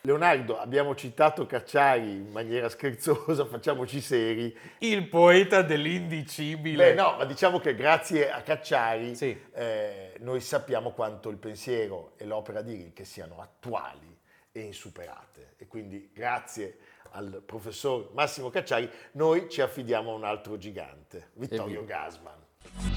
Leonardo, 0.05 0.59
abbiamo 0.59 0.93
citato 0.93 1.47
Cacciari 1.47 2.11
in 2.11 2.31
maniera 2.31 2.69
scherzosa, 2.69 3.43
facciamoci 3.47 3.99
seri. 3.99 4.55
Il 4.79 5.07
poeta 5.07 5.63
dell'indicibile. 5.63 6.93
Beh, 6.93 6.93
no, 6.93 7.15
ma 7.17 7.25
diciamo 7.25 7.59
che 7.59 7.73
grazie 7.73 8.31
a 8.31 8.41
Cacciari 8.41 9.15
sì. 9.15 9.37
eh, 9.53 10.13
noi 10.19 10.39
sappiamo 10.41 10.91
quanto 10.91 11.29
il 11.29 11.37
pensiero 11.37 12.13
e 12.17 12.25
l'opera 12.25 12.61
di 12.61 12.73
Rilke 12.73 13.03
siano 13.03 13.41
attuali 13.41 14.15
e 14.51 14.61
insuperate. 14.61 15.55
E 15.57 15.67
quindi 15.67 16.11
grazie 16.13 16.77
al 17.11 17.41
professor 17.43 18.09
Massimo 18.13 18.49
Cacciari 18.49 18.89
noi 19.13 19.49
ci 19.49 19.61
affidiamo 19.61 20.11
a 20.11 20.13
un 20.13 20.23
altro 20.23 20.57
gigante, 20.57 21.29
Vittorio 21.33 21.83
Gasman. 21.83 22.94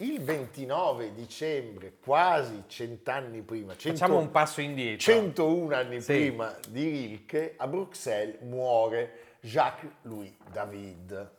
Il 0.00 0.22
29 0.22 1.12
dicembre, 1.14 1.94
quasi 2.02 2.64
cent'anni 2.66 3.42
prima, 3.42 3.76
100, 3.76 3.98
facciamo 3.98 4.18
un 4.18 4.30
passo 4.30 4.60
indietro, 4.60 5.12
101 5.12 5.74
anni 5.74 6.00
sì. 6.00 6.12
prima 6.12 6.56
di 6.68 6.88
Rilke, 6.88 7.54
a 7.56 7.66
Bruxelles 7.66 8.40
muore 8.40 9.36
Jacques-Louis 9.40 10.32
David. 10.50 11.30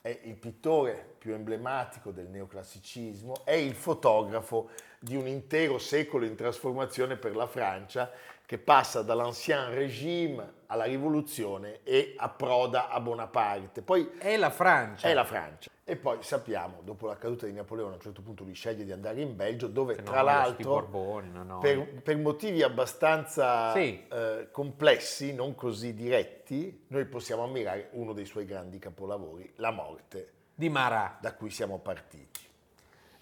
È 0.00 0.20
il 0.24 0.36
pittore 0.36 1.14
più 1.18 1.32
emblematico 1.32 2.10
del 2.10 2.28
neoclassicismo, 2.28 3.44
è 3.44 3.52
il 3.52 3.74
fotografo 3.74 4.70
di 4.98 5.16
un 5.16 5.26
intero 5.26 5.78
secolo 5.78 6.24
in 6.24 6.36
trasformazione 6.36 7.16
per 7.16 7.34
la 7.34 7.46
Francia 7.46 8.10
che 8.46 8.58
passa 8.58 9.02
dall'ancien 9.02 9.74
régime 9.74 10.62
alla 10.74 10.84
rivoluzione 10.84 11.80
e 11.84 12.14
approda 12.16 12.88
a 12.88 13.00
Bonaparte. 13.00 13.82
Poi 13.82 14.12
è 14.18 14.36
la 14.36 14.50
Francia. 14.50 15.08
È 15.08 15.14
la 15.14 15.24
Francia. 15.24 15.70
E 15.84 15.96
poi 15.96 16.18
sappiamo, 16.22 16.80
dopo 16.82 17.06
la 17.06 17.16
caduta 17.16 17.46
di 17.46 17.52
Napoleone, 17.52 17.92
a 17.92 17.94
un 17.96 18.00
certo 18.00 18.22
punto 18.22 18.42
lui 18.42 18.54
sceglie 18.54 18.84
di 18.84 18.92
andare 18.92 19.20
in 19.20 19.36
Belgio, 19.36 19.66
dove 19.66 19.96
tra 19.96 20.22
l'altro, 20.22 20.70
Borboni, 20.70 21.30
no, 21.30 21.42
no. 21.42 21.58
Per, 21.58 22.02
per, 22.02 22.16
motivi 22.16 22.62
abbastanza 22.62 23.72
sì. 23.72 24.04
eh, 24.10 24.48
complessi, 24.50 25.34
non 25.34 25.54
così 25.54 25.94
diretti, 25.94 26.86
noi 26.88 27.04
possiamo 27.04 27.44
ammirare 27.44 27.88
uno 27.92 28.12
dei 28.12 28.24
suoi 28.24 28.46
grandi 28.46 28.78
capolavori, 28.78 29.52
La 29.56 29.70
morte 29.70 30.32
di 30.54 30.68
Marat, 30.68 31.20
da 31.20 31.34
cui 31.34 31.50
siamo 31.50 31.78
partiti. 31.78 32.40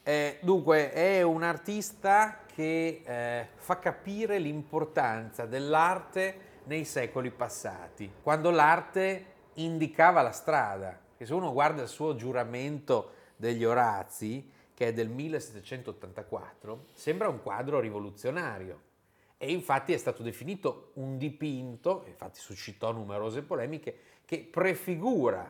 Eh, 0.05 0.39
dunque, 0.41 0.93
è 0.93 1.23
un 1.23 1.43
artista 1.43 2.41
che 2.55 3.03
eh, 3.05 3.49
fa 3.57 3.79
capire 3.79 4.39
l'importanza 4.39 5.47
dell'arte 5.47 6.51
nei 6.65 6.85
secoli 6.85 7.31
passati, 7.31 8.11
quando 8.23 8.51
l'arte 8.51 9.27
indicava 9.55 10.23
la 10.23 10.33
strada 10.33 10.99
che 11.23 11.29
se 11.29 11.35
uno 11.35 11.53
guarda 11.53 11.83
il 11.83 11.89
suo 11.89 12.17
giuramento 12.17 13.13
degli 13.37 13.65
Orazi, 13.65 14.51
che 14.75 14.89
è 14.89 14.93
del 14.93 15.09
1784, 15.09 16.87
sembra 16.95 17.29
un 17.29 17.41
quadro 17.41 17.79
rivoluzionario. 17.79 18.91
E 19.39 19.53
infatti 19.53 19.93
è 19.93 19.97
stato 19.97 20.25
definito 20.25 20.91
un 20.95 21.19
dipinto, 21.19 22.05
infatti 22.09 22.41
suscitò 22.41 22.91
numerose 22.91 23.43
polemiche, 23.43 23.97
che 24.25 24.39
prefigura 24.39 25.49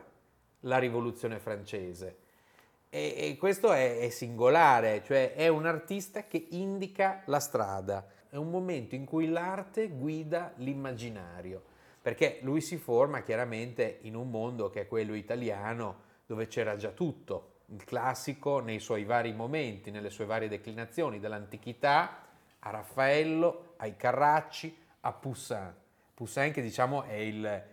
la 0.61 0.77
rivoluzione 0.77 1.39
francese. 1.39 2.17
E, 2.89 3.15
e 3.17 3.37
questo 3.37 3.71
è, 3.71 3.97
è 3.97 4.09
singolare, 4.09 5.03
cioè 5.03 5.33
è 5.33 5.47
un 5.47 5.65
artista 5.65 6.27
che 6.27 6.47
indica 6.51 7.23
la 7.25 7.39
strada, 7.39 8.05
è 8.33 8.35
un 8.35 8.49
momento 8.49 8.95
in 8.95 9.05
cui 9.05 9.29
l'arte 9.29 9.89
guida 9.89 10.53
l'immaginario 10.55 11.61
perché 12.01 12.39
lui 12.41 12.61
si 12.61 12.77
forma 12.77 13.21
chiaramente 13.21 13.99
in 14.01 14.15
un 14.15 14.31
mondo 14.31 14.71
che 14.71 14.81
è 14.81 14.87
quello 14.87 15.13
italiano 15.13 16.01
dove 16.25 16.47
c'era 16.47 16.75
già 16.75 16.89
tutto, 16.89 17.59
il 17.67 17.83
classico 17.83 18.59
nei 18.59 18.79
suoi 18.79 19.03
vari 19.03 19.33
momenti, 19.33 19.91
nelle 19.91 20.09
sue 20.09 20.25
varie 20.25 20.49
declinazioni, 20.49 21.19
dall'antichità 21.19 22.23
a 22.59 22.69
Raffaello, 22.71 23.75
ai 23.77 23.95
Carracci, 23.95 24.75
a 25.01 25.13
Poussin. 25.13 25.73
Poussin 26.15 26.51
che 26.51 26.61
diciamo 26.61 27.03
è 27.03 27.13
il, 27.13 27.63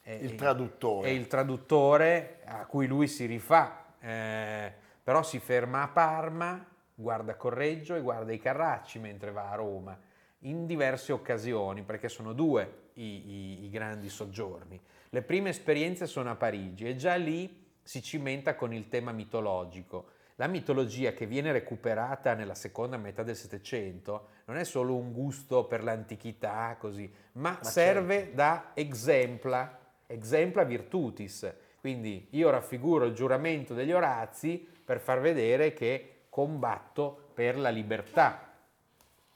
è, 0.00 0.10
il 0.12 0.34
traduttore. 0.34 1.08
È 1.08 1.10
il 1.10 1.26
traduttore 1.26 2.40
a 2.44 2.66
cui 2.66 2.86
lui 2.86 3.08
si 3.08 3.24
rifà, 3.24 3.94
eh, 3.98 4.72
però 5.02 5.22
si 5.22 5.38
ferma 5.38 5.82
a 5.82 5.88
Parma, 5.88 6.71
guarda 7.02 7.36
Correggio 7.36 7.94
e 7.94 8.00
guarda 8.00 8.32
i 8.32 8.38
Carracci 8.38 8.98
mentre 8.98 9.30
va 9.30 9.50
a 9.50 9.56
Roma, 9.56 9.98
in 10.44 10.66
diverse 10.66 11.12
occasioni, 11.12 11.82
perché 11.82 12.08
sono 12.08 12.32
due 12.32 12.90
i, 12.94 13.02
i, 13.02 13.64
i 13.64 13.70
grandi 13.70 14.08
soggiorni. 14.08 14.80
Le 15.10 15.22
prime 15.22 15.50
esperienze 15.50 16.06
sono 16.06 16.30
a 16.30 16.36
Parigi 16.36 16.86
e 16.86 16.96
già 16.96 17.14
lì 17.16 17.60
si 17.82 18.02
cimenta 18.02 18.54
con 18.54 18.72
il 18.72 18.88
tema 18.88 19.12
mitologico. 19.12 20.20
La 20.36 20.46
mitologia 20.46 21.12
che 21.12 21.26
viene 21.26 21.52
recuperata 21.52 22.34
nella 22.34 22.54
seconda 22.54 22.96
metà 22.96 23.22
del 23.22 23.36
Settecento 23.36 24.28
non 24.46 24.56
è 24.56 24.64
solo 24.64 24.96
un 24.96 25.12
gusto 25.12 25.66
per 25.66 25.82
l'antichità, 25.82 26.76
così, 26.78 27.12
ma, 27.32 27.50
ma 27.50 27.62
serve 27.62 28.18
certo. 28.18 28.34
da 28.34 28.70
exempla, 28.74 29.78
exempla 30.06 30.64
virtutis. 30.64 31.52
Quindi 31.78 32.28
io 32.30 32.48
raffiguro 32.50 33.04
il 33.04 33.14
giuramento 33.14 33.74
degli 33.74 33.92
Orazi 33.92 34.66
per 34.84 35.00
far 35.00 35.20
vedere 35.20 35.72
che 35.74 36.11
combatto 36.32 37.28
per 37.34 37.58
la 37.58 37.68
libertà 37.68 38.54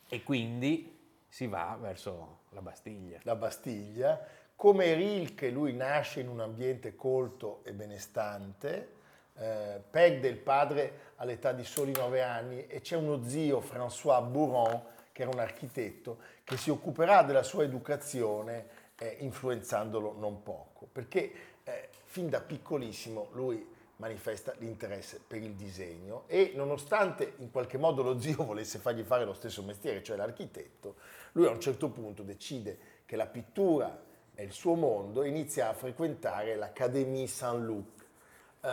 e 0.08 0.22
quindi 0.22 0.98
si 1.28 1.46
va 1.46 1.76
verso 1.78 2.38
la 2.52 2.62
Bastiglia. 2.62 3.18
La 3.24 3.34
Bastiglia. 3.34 4.18
Come 4.56 4.94
Rilke 4.94 5.50
lui 5.50 5.74
nasce 5.74 6.20
in 6.20 6.28
un 6.28 6.40
ambiente 6.40 6.96
colto 6.96 7.60
e 7.64 7.74
benestante, 7.74 8.92
eh, 9.34 9.78
perde 9.90 10.28
il 10.28 10.38
padre 10.38 11.12
all'età 11.16 11.52
di 11.52 11.64
soli 11.64 11.92
nove 11.92 12.22
anni 12.22 12.66
e 12.66 12.80
c'è 12.80 12.96
uno 12.96 13.22
zio, 13.24 13.60
François 13.60 14.26
Bouron, 14.26 14.82
che 15.12 15.20
era 15.20 15.30
un 15.30 15.40
architetto, 15.40 16.16
che 16.44 16.56
si 16.56 16.70
occuperà 16.70 17.22
della 17.24 17.42
sua 17.42 17.64
educazione 17.64 18.68
eh, 18.96 19.18
influenzandolo 19.20 20.14
non 20.16 20.42
poco, 20.42 20.88
perché 20.90 21.30
eh, 21.62 21.90
fin 22.04 22.30
da 22.30 22.40
piccolissimo 22.40 23.28
lui 23.32 23.74
manifesta 23.96 24.54
l'interesse 24.58 25.20
per 25.26 25.42
il 25.42 25.54
disegno 25.54 26.24
e 26.26 26.52
nonostante 26.54 27.34
in 27.38 27.50
qualche 27.50 27.78
modo 27.78 28.02
lo 28.02 28.20
zio 28.20 28.44
volesse 28.44 28.78
fargli 28.78 29.02
fare 29.02 29.24
lo 29.24 29.32
stesso 29.32 29.62
mestiere, 29.62 30.02
cioè 30.02 30.16
l'architetto, 30.16 30.96
lui 31.32 31.46
a 31.46 31.50
un 31.50 31.60
certo 31.60 31.88
punto 31.88 32.22
decide 32.22 32.78
che 33.06 33.16
la 33.16 33.26
pittura 33.26 34.04
è 34.34 34.42
il 34.42 34.52
suo 34.52 34.74
mondo 34.74 35.22
e 35.22 35.28
inizia 35.28 35.70
a 35.70 35.72
frequentare 35.72 36.56
l'Académie 36.56 37.26
Saint-Luc. 37.26 38.04
Uh, 38.60 38.68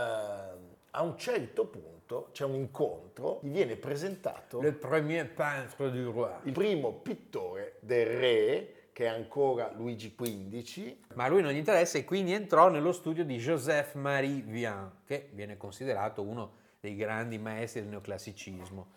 a 0.95 1.01
un 1.01 1.17
certo 1.17 1.65
punto 1.65 2.29
c'è 2.33 2.43
un 2.43 2.55
incontro, 2.55 3.39
gli 3.43 3.51
viene 3.51 3.75
presentato 3.77 4.59
Le 4.59 4.73
premier 4.73 5.31
peintre 5.31 5.89
du 5.91 6.11
roi. 6.11 6.33
il 6.43 6.51
primo 6.51 6.91
pittore 6.91 7.77
del 7.79 8.05
re, 8.05 8.73
che 8.93 9.05
è 9.05 9.07
ancora 9.07 9.71
Luigi 9.75 10.13
XV, 10.15 10.95
Ma 11.15 11.23
a 11.25 11.27
lui 11.27 11.41
non 11.41 11.51
gli 11.51 11.57
interessa 11.57 11.97
e 11.97 12.05
quindi 12.05 12.31
entrò 12.31 12.69
nello 12.69 12.91
studio 12.91 13.25
di 13.25 13.37
Joseph-Marie 13.37 14.41
Vien, 14.41 14.91
che 15.05 15.29
viene 15.33 15.57
considerato 15.57 16.21
uno 16.21 16.51
dei 16.79 16.95
grandi 16.95 17.39
maestri 17.39 17.81
del 17.81 17.89
neoclassicismo. 17.89 18.87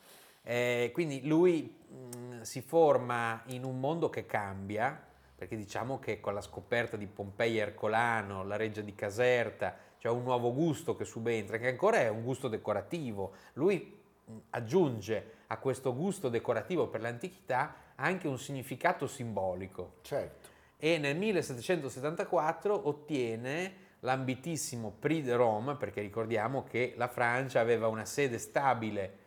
Eh, 0.42 0.90
quindi 0.92 1.26
lui 1.26 1.62
mh, 1.62 2.42
si 2.42 2.60
forma 2.60 3.42
in 3.46 3.64
un 3.64 3.80
mondo 3.80 4.10
che 4.10 4.26
cambia, 4.26 5.02
perché 5.34 5.56
diciamo 5.56 5.98
che 5.98 6.20
con 6.20 6.34
la 6.34 6.42
scoperta 6.42 6.98
di 6.98 7.06
Pompei 7.06 7.56
Ercolano, 7.56 8.44
la 8.44 8.56
reggia 8.56 8.82
di 8.82 8.94
Caserta, 8.94 9.74
c'è 9.98 10.10
un 10.10 10.22
nuovo 10.24 10.52
gusto 10.52 10.94
che 10.94 11.04
subentra, 11.06 11.56
che 11.56 11.68
ancora 11.68 12.00
è 12.00 12.08
un 12.08 12.22
gusto 12.22 12.48
decorativo. 12.48 13.32
Lui 13.54 13.98
mh, 14.24 14.36
aggiunge 14.50 15.30
a 15.46 15.56
questo 15.56 15.94
gusto 15.94 16.28
decorativo 16.28 16.88
per 16.88 17.00
l'antichità 17.00 17.84
anche 17.96 18.28
un 18.28 18.38
significato 18.38 19.06
simbolico 19.06 19.96
certo, 20.02 20.48
e 20.78 20.98
nel 20.98 21.16
1774 21.16 22.88
ottiene 22.88 23.84
l'ambitissimo 24.00 24.94
Prix 24.98 25.24
de 25.24 25.34
Rome, 25.34 25.76
perché 25.76 26.00
ricordiamo 26.00 26.64
che 26.64 26.94
la 26.96 27.08
Francia 27.08 27.60
aveva 27.60 27.88
una 27.88 28.04
sede 28.04 28.38
stabile 28.38 29.18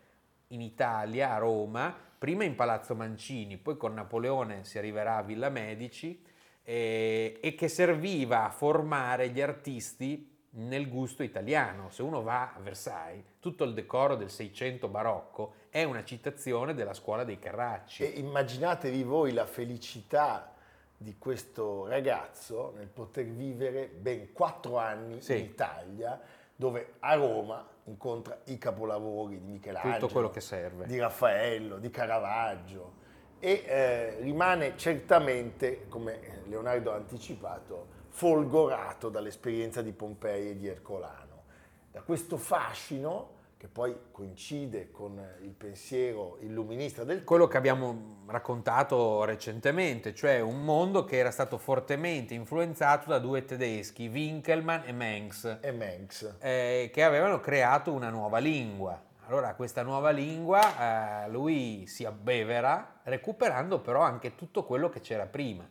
in 0.48 0.60
Italia, 0.60 1.34
a 1.34 1.38
Roma, 1.38 1.94
prima 2.18 2.44
in 2.44 2.54
Palazzo 2.54 2.94
Mancini, 2.94 3.56
poi 3.56 3.76
con 3.76 3.94
Napoleone 3.94 4.64
si 4.64 4.78
arriverà 4.78 5.16
a 5.16 5.22
Villa 5.22 5.48
Medici, 5.48 6.22
eh, 6.62 7.38
e 7.40 7.54
che 7.54 7.68
serviva 7.68 8.44
a 8.44 8.50
formare 8.50 9.30
gli 9.30 9.40
artisti 9.40 10.38
nel 10.50 10.88
gusto 10.88 11.22
italiano. 11.22 11.90
Se 11.90 12.02
uno 12.02 12.22
va 12.22 12.52
a 12.54 12.60
Versailles, 12.60 13.24
tutto 13.40 13.64
il 13.64 13.74
decoro 13.74 14.16
del 14.16 14.30
Seicento 14.30 14.88
barocco 14.88 15.54
è 15.70 15.84
una 15.84 16.04
citazione 16.04 16.74
della 16.74 16.92
scuola 16.94 17.24
dei 17.24 17.38
Carracci. 17.38 18.02
E 18.02 18.18
immaginatevi 18.18 19.02
voi 19.04 19.32
la 19.32 19.46
felicità 19.46 20.52
di 20.96 21.16
questo 21.16 21.86
ragazzo 21.86 22.72
nel 22.76 22.88
poter 22.88 23.24
vivere 23.24 23.86
ben 23.86 24.32
quattro 24.32 24.76
anni 24.76 25.22
Sì. 25.22 25.38
in 25.38 25.44
Italia, 25.44 26.20
dove 26.54 26.94
a 26.98 27.14
Roma 27.14 27.66
incontra 27.84 28.38
i 28.46 28.58
capolavori 28.58 29.40
di 29.40 29.46
Michelangelo, 29.52 29.94
di 30.86 30.98
Raffaello, 30.98 31.78
di 31.78 31.88
Caravaggio 31.90 32.98
e 33.38 33.64
eh, 33.66 34.16
rimane 34.20 34.76
certamente, 34.76 35.86
come 35.88 36.42
Leonardo 36.46 36.92
ha 36.92 36.96
anticipato, 36.96 37.98
folgorato 38.08 39.08
dall'esperienza 39.08 39.80
di 39.80 39.92
Pompei 39.92 40.50
e 40.50 40.56
di 40.56 40.68
Ercolano. 40.68 41.44
Da 41.90 42.02
questo 42.02 42.36
fascino, 42.36 43.38
che 43.60 43.68
poi 43.68 43.94
coincide 44.10 44.90
con 44.90 45.22
il 45.42 45.50
pensiero 45.50 46.38
illuminista 46.40 47.04
del 47.04 47.24
quello 47.24 47.46
che 47.46 47.58
abbiamo 47.58 48.22
raccontato 48.26 49.24
recentemente, 49.24 50.14
cioè 50.14 50.40
un 50.40 50.64
mondo 50.64 51.04
che 51.04 51.18
era 51.18 51.30
stato 51.30 51.58
fortemente 51.58 52.32
influenzato 52.32 53.10
da 53.10 53.18
due 53.18 53.44
tedeschi, 53.44 54.08
Winkelmann 54.08 54.84
e 54.86 54.92
Mengs, 54.92 55.58
e 55.60 55.72
Mengs. 55.72 56.36
eh, 56.40 56.88
che 56.90 57.02
avevano 57.02 57.38
creato 57.40 57.92
una 57.92 58.08
nuova 58.08 58.38
lingua. 58.38 58.98
Allora 59.26 59.54
questa 59.54 59.82
nuova 59.82 60.08
lingua 60.08 61.24
eh, 61.26 61.28
lui 61.28 61.86
si 61.86 62.06
abbevera, 62.06 63.00
recuperando 63.02 63.80
però 63.80 64.00
anche 64.00 64.36
tutto 64.36 64.64
quello 64.64 64.88
che 64.88 65.00
c'era 65.00 65.26
prima. 65.26 65.68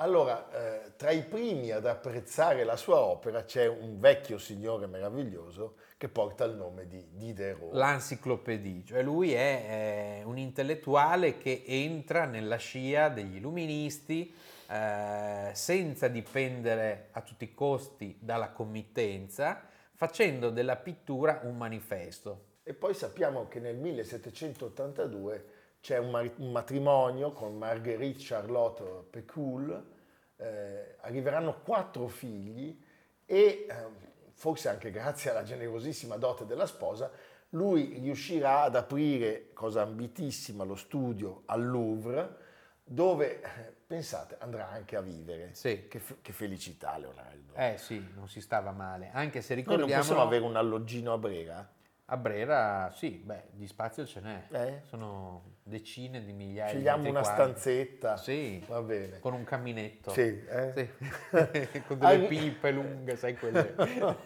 Allora, 0.00 0.48
eh, 0.52 0.92
tra 0.96 1.10
i 1.10 1.24
primi 1.24 1.72
ad 1.72 1.84
apprezzare 1.84 2.62
la 2.62 2.76
sua 2.76 3.00
opera 3.00 3.42
c'è 3.42 3.66
un 3.66 3.98
vecchio 3.98 4.38
signore 4.38 4.86
meraviglioso 4.86 5.74
che 5.96 6.08
porta 6.08 6.44
il 6.44 6.54
nome 6.54 6.86
di 6.86 7.04
Diderot. 7.14 7.74
L'Encyclopédie, 7.74 8.84
cioè 8.84 9.02
lui 9.02 9.32
è 9.32 10.20
eh, 10.20 10.24
un 10.24 10.38
intellettuale 10.38 11.36
che 11.36 11.64
entra 11.66 12.26
nella 12.26 12.58
scia 12.58 13.08
degli 13.08 13.38
illuministi 13.38 14.32
eh, 14.68 15.50
senza 15.52 16.06
dipendere 16.06 17.08
a 17.10 17.20
tutti 17.22 17.42
i 17.42 17.52
costi 17.52 18.18
dalla 18.20 18.50
committenza, 18.50 19.62
facendo 19.94 20.50
della 20.50 20.76
pittura 20.76 21.40
un 21.42 21.56
manifesto. 21.56 22.44
E 22.62 22.72
poi 22.72 22.94
sappiamo 22.94 23.48
che 23.48 23.58
nel 23.58 23.74
1782 23.74 25.57
c'è 25.80 25.98
un, 25.98 26.10
mari- 26.10 26.32
un 26.36 26.50
matrimonio 26.50 27.32
con 27.32 27.56
Marguerite 27.56 28.18
Charlotte 28.20 28.82
Pécule, 29.10 29.96
eh, 30.36 30.96
arriveranno 31.00 31.60
quattro 31.62 32.08
figli 32.08 32.80
e 33.24 33.66
eh, 33.68 33.86
forse 34.32 34.68
anche 34.68 34.90
grazie 34.90 35.30
alla 35.30 35.42
generosissima 35.42 36.16
dote 36.16 36.46
della 36.46 36.66
sposa, 36.66 37.10
lui 37.50 37.98
riuscirà 38.00 38.62
ad 38.62 38.76
aprire, 38.76 39.52
cosa 39.52 39.82
ambitissima, 39.82 40.64
lo 40.64 40.76
studio 40.76 41.42
al 41.46 41.66
Louvre, 41.66 42.36
dove, 42.84 43.40
eh, 43.40 43.74
pensate, 43.86 44.36
andrà 44.38 44.68
anche 44.68 44.96
a 44.96 45.00
vivere. 45.00 45.54
Sì. 45.54 45.88
Che, 45.88 46.00
che 46.22 46.32
felicità, 46.32 46.96
Leonardo. 46.98 47.54
Eh 47.54 47.76
sì, 47.78 48.04
non 48.14 48.28
si 48.28 48.40
stava 48.40 48.70
male, 48.72 49.10
anche 49.12 49.40
se 49.40 49.54
Noi 49.54 49.64
non 49.64 49.74
ricordiamo 49.74 50.02
possiamo 50.02 50.22
avere 50.22 50.44
un 50.44 50.56
alloggino 50.56 51.12
a 51.12 51.18
Brera? 51.18 51.72
A 52.10 52.16
Brera, 52.16 52.90
sì, 52.94 53.10
beh, 53.22 53.48
di 53.52 53.66
spazio 53.66 54.06
ce 54.06 54.20
n'è. 54.20 54.44
Eh? 54.50 54.80
Sono 54.86 55.56
decine 55.62 56.24
di 56.24 56.32
migliaia 56.32 56.68
Scegliamo 56.70 57.02
di 57.02 57.08
una 57.10 57.20
metri 57.20 57.34
quadri. 57.34 57.52
stanzetta. 57.52 58.16
Sì, 58.16 58.64
Va 58.66 58.80
bene. 58.80 59.18
con 59.20 59.34
un 59.34 59.44
caminetto. 59.44 60.10
Sì, 60.12 60.20
eh? 60.46 60.72
Sì. 60.74 61.80
con 61.86 61.98
delle 61.98 62.26
pipe 62.26 62.70
lunghe, 62.70 63.14
sai 63.16 63.36
quelle. 63.36 63.74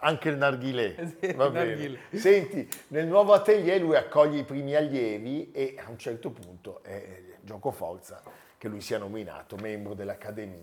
Anche 0.00 0.28
il 0.28 0.36
narghilè. 0.36 0.94
Sì, 1.18 1.32
Va 1.32 1.46
il 1.46 1.52
bene. 1.52 1.66
narghilè. 1.70 1.98
Senti, 2.12 2.68
nel 2.88 3.06
nuovo 3.06 3.32
atelier 3.32 3.80
lui 3.80 3.96
accoglie 3.96 4.40
i 4.40 4.44
primi 4.44 4.74
allievi 4.74 5.50
e 5.50 5.76
a 5.82 5.88
un 5.88 5.96
certo 5.98 6.30
punto 6.30 6.82
è 6.82 7.22
gioco 7.40 7.70
forza 7.70 8.22
che 8.58 8.68
lui 8.68 8.82
sia 8.82 8.98
nominato 8.98 9.56
membro 9.56 9.94
dell'Accademia. 9.94 10.62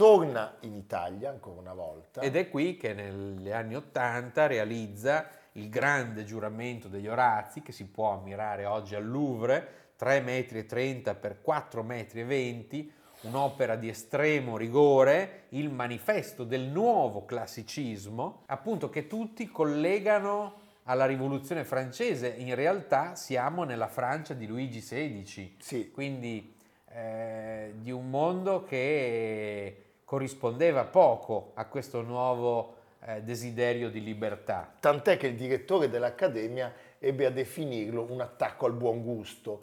Torna 0.00 0.56
in 0.60 0.76
Italia 0.76 1.28
ancora 1.28 1.60
una 1.60 1.74
volta. 1.74 2.22
Ed 2.22 2.34
è 2.34 2.48
qui 2.48 2.78
che 2.78 2.94
negli 2.94 3.50
anni 3.50 3.76
Ottanta 3.76 4.46
realizza 4.46 5.28
il 5.52 5.68
grande 5.68 6.24
giuramento 6.24 6.88
degli 6.88 7.06
Orazi, 7.06 7.60
che 7.60 7.72
si 7.72 7.84
può 7.84 8.12
ammirare 8.12 8.64
oggi 8.64 8.94
al 8.94 9.06
Louvre, 9.06 9.92
3,30 10.00 10.24
metri 10.24 10.64
per 10.64 11.42
4,20 11.46 12.24
metri, 12.24 12.90
un'opera 13.24 13.76
di 13.76 13.90
estremo 13.90 14.56
rigore, 14.56 15.42
il 15.50 15.68
manifesto 15.68 16.44
del 16.44 16.62
nuovo 16.62 17.26
classicismo, 17.26 18.44
appunto 18.46 18.88
che 18.88 19.06
tutti 19.06 19.50
collegano 19.50 20.60
alla 20.84 21.04
rivoluzione 21.04 21.62
francese. 21.62 22.28
In 22.38 22.54
realtà 22.54 23.16
siamo 23.16 23.64
nella 23.64 23.88
Francia 23.88 24.32
di 24.32 24.46
Luigi 24.46 24.80
XVI, 24.80 25.56
Sì. 25.58 25.90
quindi 25.90 26.54
eh, 26.92 27.74
di 27.76 27.90
un 27.90 28.08
mondo 28.08 28.64
che 28.64 29.88
corrispondeva 30.10 30.86
poco 30.86 31.52
a 31.54 31.66
questo 31.66 32.02
nuovo 32.02 32.74
eh, 33.04 33.22
desiderio 33.22 33.90
di 33.90 34.02
libertà. 34.02 34.68
Tant'è 34.80 35.16
che 35.16 35.28
il 35.28 35.36
direttore 35.36 35.88
dell'Accademia 35.88 36.74
ebbe 36.98 37.26
a 37.26 37.30
definirlo 37.30 38.04
un 38.10 38.20
attacco 38.20 38.66
al 38.66 38.72
buon 38.72 39.04
gusto. 39.04 39.62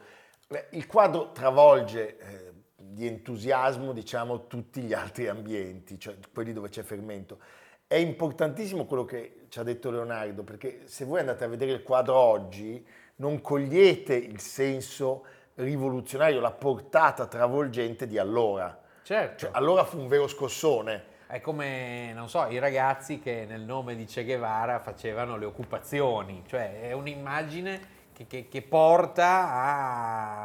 Il 0.69 0.88
quadro 0.88 1.33
travolge 1.33 2.17
eh, 2.17 2.53
di 2.77 3.05
entusiasmo, 3.05 3.91
diciamo, 3.91 4.47
tutti 4.47 4.79
gli 4.83 4.93
altri 4.93 5.27
ambienti, 5.27 5.99
cioè 5.99 6.15
quelli 6.33 6.53
dove 6.53 6.69
c'è 6.69 6.81
fermento. 6.81 7.39
È 7.86 7.95
importantissimo 7.95 8.86
quello 8.86 9.03
che 9.03 9.47
ci 9.49 9.60
ha 9.60 9.63
detto 9.63 9.91
Leonardo, 9.91 10.43
perché 10.43 10.83
se 10.86 11.03
voi 11.03 11.19
andate 11.19 11.43
a 11.43 11.49
vedere 11.49 11.73
il 11.73 11.83
quadro 11.83 12.15
oggi, 12.15 12.88
non 13.15 13.41
cogliete 13.41 14.15
il 14.15 14.39
senso 14.39 15.25
rivoluzionario, 15.55 16.39
la 16.39 16.51
portata 16.51 17.25
travolgente 17.25 18.07
di 18.07 18.17
allora. 18.17 18.86
Certo, 19.08 19.46
Cioè, 19.46 19.52
allora 19.54 19.86
fu 19.86 20.00
un 20.00 20.10
vero 20.10 20.28
scossone. 20.28 21.02
è 21.28 21.39
come, 21.39 22.12
non 22.13 22.28
so, 22.28 22.46
i 22.48 22.60
ragazzi 22.60 23.20
che 23.20 23.46
nel 23.48 23.62
nome 23.62 23.96
di 23.96 24.04
Che 24.04 24.26
Guevara 24.26 24.80
facevano 24.80 25.38
le 25.38 25.46
occupazioni, 25.46 26.43
cioè 26.46 26.82
è 26.82 26.91
un'immagine 26.91 27.80
che, 28.12 28.28
che- 28.28 28.50
che 28.50 28.62
porta 28.63 29.50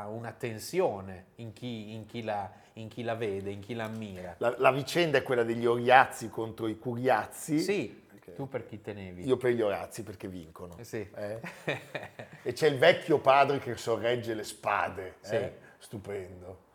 a 0.04 0.06
una 0.06 0.30
tensione 0.30 1.24
in 1.36 1.52
chi, 1.52 1.92
in 1.92 2.06
chi 2.06 2.22
la, 2.22 2.48
in 2.74 2.86
chi 2.86 3.02
la 3.02 3.16
vede, 3.16 3.50
in 3.50 3.58
chi 3.58 3.74
la 3.74 3.86
ammira. 3.86 4.36
La, 4.38 4.54
la 4.58 4.70
vicenda 4.70 5.18
è 5.18 5.22
quella 5.24 5.42
degli 5.42 5.66
Oriazzi 5.66 6.28
contro 6.28 6.68
i 6.68 6.78
Curiazzi. 6.78 7.58
Sì, 7.58 8.00
Ok. 8.14 8.34
tu 8.36 8.48
per 8.48 8.64
chi 8.64 8.80
tenevi? 8.80 9.26
Io 9.26 9.36
per 9.38 9.50
gli 9.54 9.60
Orazzi 9.62 10.04
perché 10.04 10.28
vincono. 10.28 10.76
Eh 10.78 10.84
sì. 10.84 11.04
Eh? 11.16 11.40
E 12.44 12.52
c'è 12.52 12.68
il 12.68 12.78
vecchio 12.78 13.18
padre 13.18 13.58
che 13.58 13.76
sorregge 13.76 14.34
le 14.34 14.44
spade. 14.44 15.16
Sì. 15.20 15.34
eh? 15.34 15.52
Stupendo. 15.78 16.70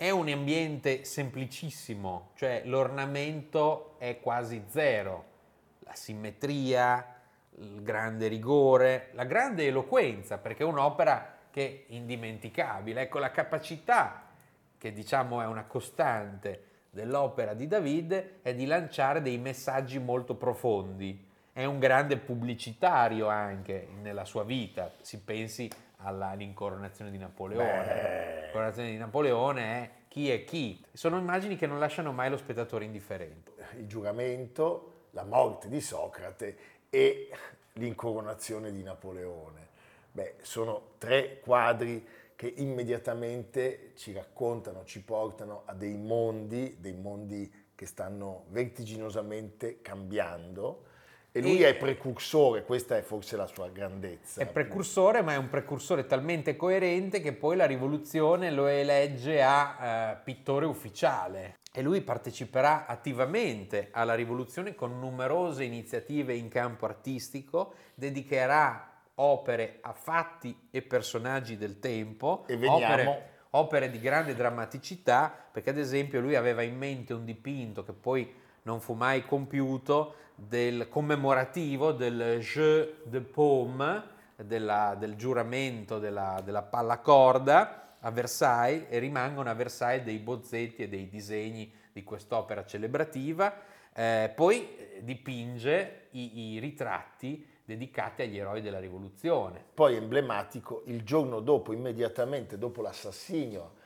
È 0.00 0.10
un 0.10 0.28
ambiente 0.28 1.02
semplicissimo, 1.02 2.30
cioè 2.36 2.62
l'ornamento 2.66 3.96
è 3.98 4.20
quasi 4.20 4.62
zero, 4.68 5.24
la 5.80 5.92
simmetria, 5.92 7.16
il 7.56 7.82
grande 7.82 8.28
rigore, 8.28 9.08
la 9.14 9.24
grande 9.24 9.66
eloquenza, 9.66 10.38
perché 10.38 10.62
è 10.62 10.66
un'opera 10.66 11.38
che 11.50 11.86
è 11.88 11.94
indimenticabile. 11.94 13.00
Ecco, 13.00 13.18
la 13.18 13.32
capacità, 13.32 14.28
che 14.78 14.92
diciamo 14.92 15.42
è 15.42 15.46
una 15.46 15.64
costante 15.64 16.62
dell'opera 16.90 17.52
di 17.54 17.66
David, 17.66 18.34
è 18.42 18.54
di 18.54 18.66
lanciare 18.66 19.20
dei 19.20 19.38
messaggi 19.38 19.98
molto 19.98 20.36
profondi. 20.36 21.26
È 21.52 21.64
un 21.64 21.80
grande 21.80 22.18
pubblicitario 22.18 23.26
anche 23.26 23.88
nella 24.00 24.24
sua 24.24 24.44
vita, 24.44 24.94
si 25.00 25.18
pensi 25.18 25.68
alla- 25.98 26.30
all'incoronazione 26.30 27.10
di 27.10 27.18
Napoleone. 27.18 28.40
L'incoronazione 28.42 28.90
di 28.90 28.96
Napoleone 28.96 29.62
è 29.62 29.90
chi 30.08 30.30
è 30.30 30.44
chi. 30.44 30.84
Sono 30.92 31.18
immagini 31.18 31.56
che 31.56 31.66
non 31.66 31.78
lasciano 31.78 32.12
mai 32.12 32.30
lo 32.30 32.36
spettatore 32.36 32.84
indifferente. 32.84 33.52
Il 33.76 33.86
giuramento, 33.86 35.06
la 35.10 35.24
morte 35.24 35.68
di 35.68 35.80
Socrate 35.80 36.56
e 36.90 37.30
l'incoronazione 37.74 38.72
di 38.72 38.82
Napoleone. 38.82 39.66
Beh, 40.10 40.36
sono 40.42 40.92
tre 40.98 41.40
quadri 41.40 42.06
che 42.34 42.52
immediatamente 42.56 43.92
ci 43.96 44.12
raccontano, 44.12 44.84
ci 44.84 45.02
portano 45.02 45.62
a 45.64 45.74
dei 45.74 45.96
mondi, 45.96 46.76
dei 46.80 46.92
mondi 46.94 47.66
che 47.74 47.86
stanno 47.86 48.44
vertiginosamente 48.48 49.80
cambiando. 49.82 50.84
E 51.38 51.42
lui 51.42 51.62
E- 51.62 51.68
è 51.68 51.74
precursore, 51.76 52.64
questa 52.64 52.96
è 52.96 53.02
forse 53.02 53.36
la 53.36 53.46
sua 53.46 53.68
grandezza. 53.68 54.40
È 54.40 54.46
precursore, 54.46 55.22
ma 55.22 55.32
è 55.32 55.36
un 55.36 55.48
precursore 55.48 56.06
talmente 56.06 56.56
coerente 56.56 57.20
che 57.20 57.32
poi 57.32 57.56
la 57.56 57.66
rivoluzione 57.66 58.50
lo 58.50 58.66
elegge 58.66 59.42
a 59.42 59.76
eh, 59.80 60.16
pittore 60.24 60.66
ufficiale. 60.66 61.56
E 61.72 61.82
lui 61.82 62.00
parteciperà 62.00 62.86
attivamente 62.86 63.88
alla 63.92 64.14
rivoluzione 64.14 64.74
con 64.74 64.98
numerose 64.98 65.64
iniziative 65.64 66.34
in 66.34 66.48
campo 66.48 66.86
artistico, 66.86 67.74
dedicherà 67.94 68.90
opere 69.16 69.78
a 69.82 69.92
fatti 69.92 70.68
e 70.70 70.82
personaggi 70.82 71.56
del 71.56 71.78
tempo, 71.78 72.44
E 72.48 72.56
veniamo- 72.56 72.76
opere, 72.84 73.30
opere 73.50 73.90
di 73.90 74.00
grande 74.00 74.34
drammaticità, 74.34 75.32
perché 75.52 75.70
ad 75.70 75.78
esempio 75.78 76.20
lui 76.20 76.34
aveva 76.36 76.62
in 76.62 76.76
mente 76.76 77.12
un 77.14 77.24
dipinto 77.24 77.84
che 77.84 77.92
poi 77.92 78.32
non 78.68 78.80
fu 78.80 78.92
mai 78.92 79.24
compiuto 79.24 80.14
del 80.34 80.90
commemorativo 80.90 81.92
del 81.92 82.38
Jeu 82.40 82.96
de 83.02 83.22
Paume, 83.22 84.02
della- 84.36 84.94
del 84.94 85.16
giuramento 85.16 85.98
della, 85.98 86.42
della 86.44 86.60
palla 86.60 86.98
corda 86.98 87.96
a 87.98 88.10
Versailles 88.10 88.86
e 88.90 88.98
rimangono 88.98 89.48
a 89.48 89.54
Versailles 89.54 90.04
dei 90.04 90.18
bozzetti 90.18 90.82
e 90.82 90.88
dei 90.88 91.08
disegni 91.08 91.72
di 91.90 92.04
quest'opera 92.04 92.66
celebrativa. 92.66 93.58
Eh, 93.90 94.30
poi 94.34 94.76
eh, 94.76 95.00
dipinge 95.02 96.08
i, 96.10 96.52
i 96.52 96.58
ritratti 96.58 97.44
dedicati 97.64 98.20
agli 98.20 98.38
eroi 98.38 98.60
della 98.60 98.78
rivoluzione. 98.78 99.64
Poi 99.72 99.96
emblematico, 99.96 100.82
il 100.86 101.04
giorno 101.04 101.40
dopo, 101.40 101.72
immediatamente 101.72 102.58
dopo 102.58 102.82
l'assassinio 102.82 103.76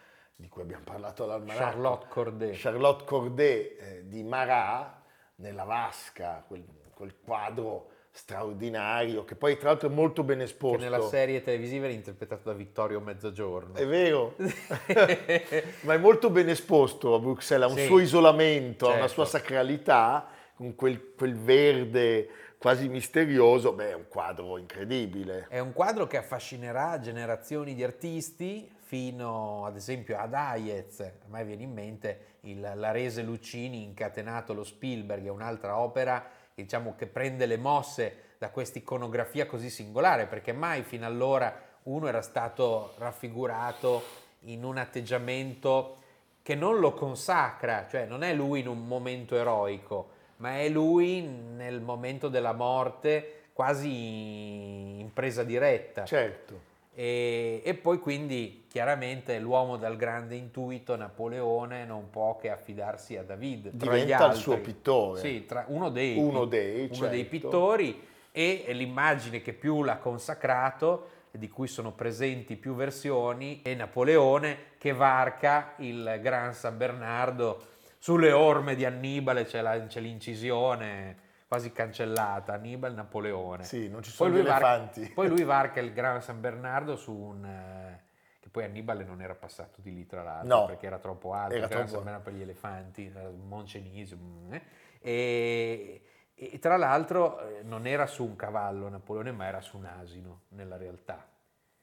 di 0.42 0.48
cui 0.48 0.62
abbiamo 0.62 0.82
parlato 0.82 1.22
all'almanacco, 1.22 1.62
Charlotte 1.62 2.06
Corday. 2.08 2.52
Charlotte 2.54 3.04
Corday 3.04 3.76
eh, 3.78 4.02
di 4.08 4.24
Marat, 4.24 5.00
nella 5.36 5.62
vasca, 5.62 6.44
quel, 6.46 6.64
quel 6.92 7.14
quadro 7.24 7.90
straordinario, 8.10 9.24
che 9.24 9.36
poi 9.36 9.56
tra 9.56 9.68
l'altro 9.68 9.88
è 9.88 9.92
molto 9.92 10.24
ben 10.24 10.38
che 10.38 10.44
esposto. 10.44 10.82
nella 10.82 11.00
serie 11.00 11.42
televisiva 11.44 11.84
era 11.84 11.94
interpretato 11.94 12.50
da 12.50 12.54
Vittorio 12.54 13.00
Mezzogiorno. 13.00 13.74
È 13.74 13.86
vero, 13.86 14.34
ma 15.82 15.94
è 15.94 15.98
molto 15.98 16.28
ben 16.28 16.48
esposto 16.48 17.14
a 17.14 17.20
Bruxelles, 17.20 17.68
ha 17.68 17.72
un 17.72 17.78
Sì, 17.78 17.86
suo 17.86 18.00
isolamento, 18.00 18.86
ha 18.86 18.90
una 18.90 18.98
certo. 19.06 19.14
sua 19.14 19.24
sacralità, 19.26 20.26
con 20.54 20.74
quel, 20.74 21.14
quel 21.16 21.36
verde 21.36 22.28
quasi 22.58 22.88
misterioso, 22.88 23.72
beh 23.72 23.90
è 23.90 23.94
un 23.94 24.06
quadro 24.08 24.58
incredibile. 24.58 25.46
È 25.48 25.58
un 25.60 25.72
quadro 25.72 26.06
che 26.06 26.16
affascinerà 26.16 26.98
generazioni 26.98 27.74
di 27.74 27.82
artisti 27.82 28.70
fino 28.92 29.64
ad 29.64 29.74
esempio 29.74 30.18
ad 30.18 30.34
Hayez, 30.34 31.00
a 31.00 31.12
me 31.28 31.46
viene 31.46 31.62
in 31.62 31.72
mente 31.72 32.36
il 32.40 32.60
L'Arese 32.60 33.22
Lucchini 33.22 33.84
incatenato 33.84 34.52
lo 34.52 34.64
Spielberg, 34.64 35.24
è 35.24 35.30
un'altra 35.30 35.78
opera 35.78 36.22
diciamo, 36.54 36.94
che 36.94 37.06
prende 37.06 37.46
le 37.46 37.56
mosse 37.56 38.34
da 38.36 38.50
questa 38.50 38.76
iconografia 38.76 39.46
così 39.46 39.70
singolare, 39.70 40.26
perché 40.26 40.52
mai 40.52 40.82
fino 40.82 41.06
allora 41.06 41.58
uno 41.84 42.06
era 42.06 42.20
stato 42.20 42.92
raffigurato 42.98 44.02
in 44.40 44.62
un 44.62 44.76
atteggiamento 44.76 45.96
che 46.42 46.54
non 46.54 46.78
lo 46.78 46.92
consacra, 46.92 47.86
cioè 47.88 48.04
non 48.04 48.22
è 48.22 48.34
lui 48.34 48.60
in 48.60 48.68
un 48.68 48.86
momento 48.86 49.36
eroico, 49.36 50.10
ma 50.36 50.58
è 50.58 50.68
lui 50.68 51.22
nel 51.22 51.80
momento 51.80 52.28
della 52.28 52.52
morte 52.52 53.44
quasi 53.54 55.00
in 55.00 55.10
presa 55.14 55.44
diretta. 55.44 56.04
Certo. 56.04 56.71
E, 56.94 57.62
e 57.64 57.74
poi 57.74 57.98
quindi 58.00 58.64
chiaramente 58.68 59.38
l'uomo 59.38 59.76
dal 59.76 59.96
grande 59.96 60.34
intuito, 60.34 60.94
Napoleone, 60.96 61.84
non 61.84 62.10
può 62.10 62.36
che 62.36 62.50
affidarsi 62.50 63.16
a 63.16 63.22
David. 63.22 63.70
Diventa 63.72 64.26
il 64.30 64.36
suo 64.36 64.58
pittore. 64.58 65.20
Sì, 65.20 65.46
tra- 65.46 65.64
uno 65.68 65.88
dei, 65.88 66.16
Uno 66.18 66.44
dei, 66.44 66.88
uno 66.92 67.06
dei 67.08 67.20
certo. 67.22 67.28
pittori 67.30 68.06
e 68.30 68.66
l'immagine 68.72 69.40
che 69.42 69.52
più 69.52 69.82
l'ha 69.82 69.96
consacrato 69.96 71.08
di 71.30 71.48
cui 71.48 71.66
sono 71.66 71.92
presenti 71.92 72.56
più 72.56 72.74
versioni 72.74 73.60
è 73.62 73.74
Napoleone 73.74 74.56
che 74.76 74.92
varca 74.92 75.72
il 75.78 76.18
Gran 76.22 76.52
San 76.52 76.76
Bernardo 76.76 77.68
sulle 77.98 78.32
orme 78.32 78.74
di 78.74 78.84
Annibale, 78.84 79.44
c'è, 79.44 79.62
la- 79.62 79.86
c'è 79.86 80.00
l'incisione 80.00 81.21
quasi 81.52 81.70
cancellata, 81.70 82.54
Annibale 82.54 82.94
Napoleone. 82.94 83.64
Sì, 83.64 83.86
non 83.90 84.02
ci 84.02 84.10
sono 84.10 84.30
gli 84.30 84.40
varca, 84.42 84.74
elefanti. 84.76 85.10
poi 85.12 85.28
lui 85.28 85.44
varca 85.44 85.80
il 85.80 85.92
Gran 85.92 86.22
San 86.22 86.40
Bernardo 86.40 86.96
su 86.96 87.12
un... 87.14 87.44
eh, 87.44 88.00
che 88.40 88.48
poi 88.48 88.64
Annibale 88.64 89.04
non 89.04 89.20
era 89.20 89.34
passato 89.34 89.82
di 89.82 89.92
lì 89.92 90.06
tra 90.06 90.22
l'altro 90.22 90.60
No, 90.60 90.64
perché 90.64 90.86
era 90.86 90.98
troppo 90.98 91.34
alto, 91.34 91.54
era 91.54 91.68
troppo- 91.68 91.88
San 91.88 91.96
Bernardo 92.04 92.22
per 92.22 92.32
gli 92.32 92.40
elefanti, 92.40 93.12
era 93.14 93.28
Moncenisio. 93.28 94.16
eh. 94.48 94.62
E, 95.00 96.02
e 96.34 96.58
tra 96.58 96.78
l'altro 96.78 97.38
eh, 97.46 97.62
non 97.64 97.86
era 97.86 98.06
su 98.06 98.24
un 98.24 98.34
cavallo 98.34 98.88
Napoleone 98.88 99.32
ma 99.32 99.44
era 99.44 99.60
su 99.60 99.76
un 99.76 99.84
asino 99.84 100.44
nella 100.48 100.78
realtà, 100.78 101.22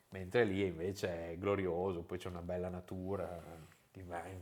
mentre 0.10 0.46
lì 0.46 0.66
invece 0.66 1.34
è 1.34 1.38
glorioso, 1.38 2.02
poi 2.02 2.18
c'è 2.18 2.28
una 2.28 2.42
bella 2.42 2.70
natura, 2.70 3.40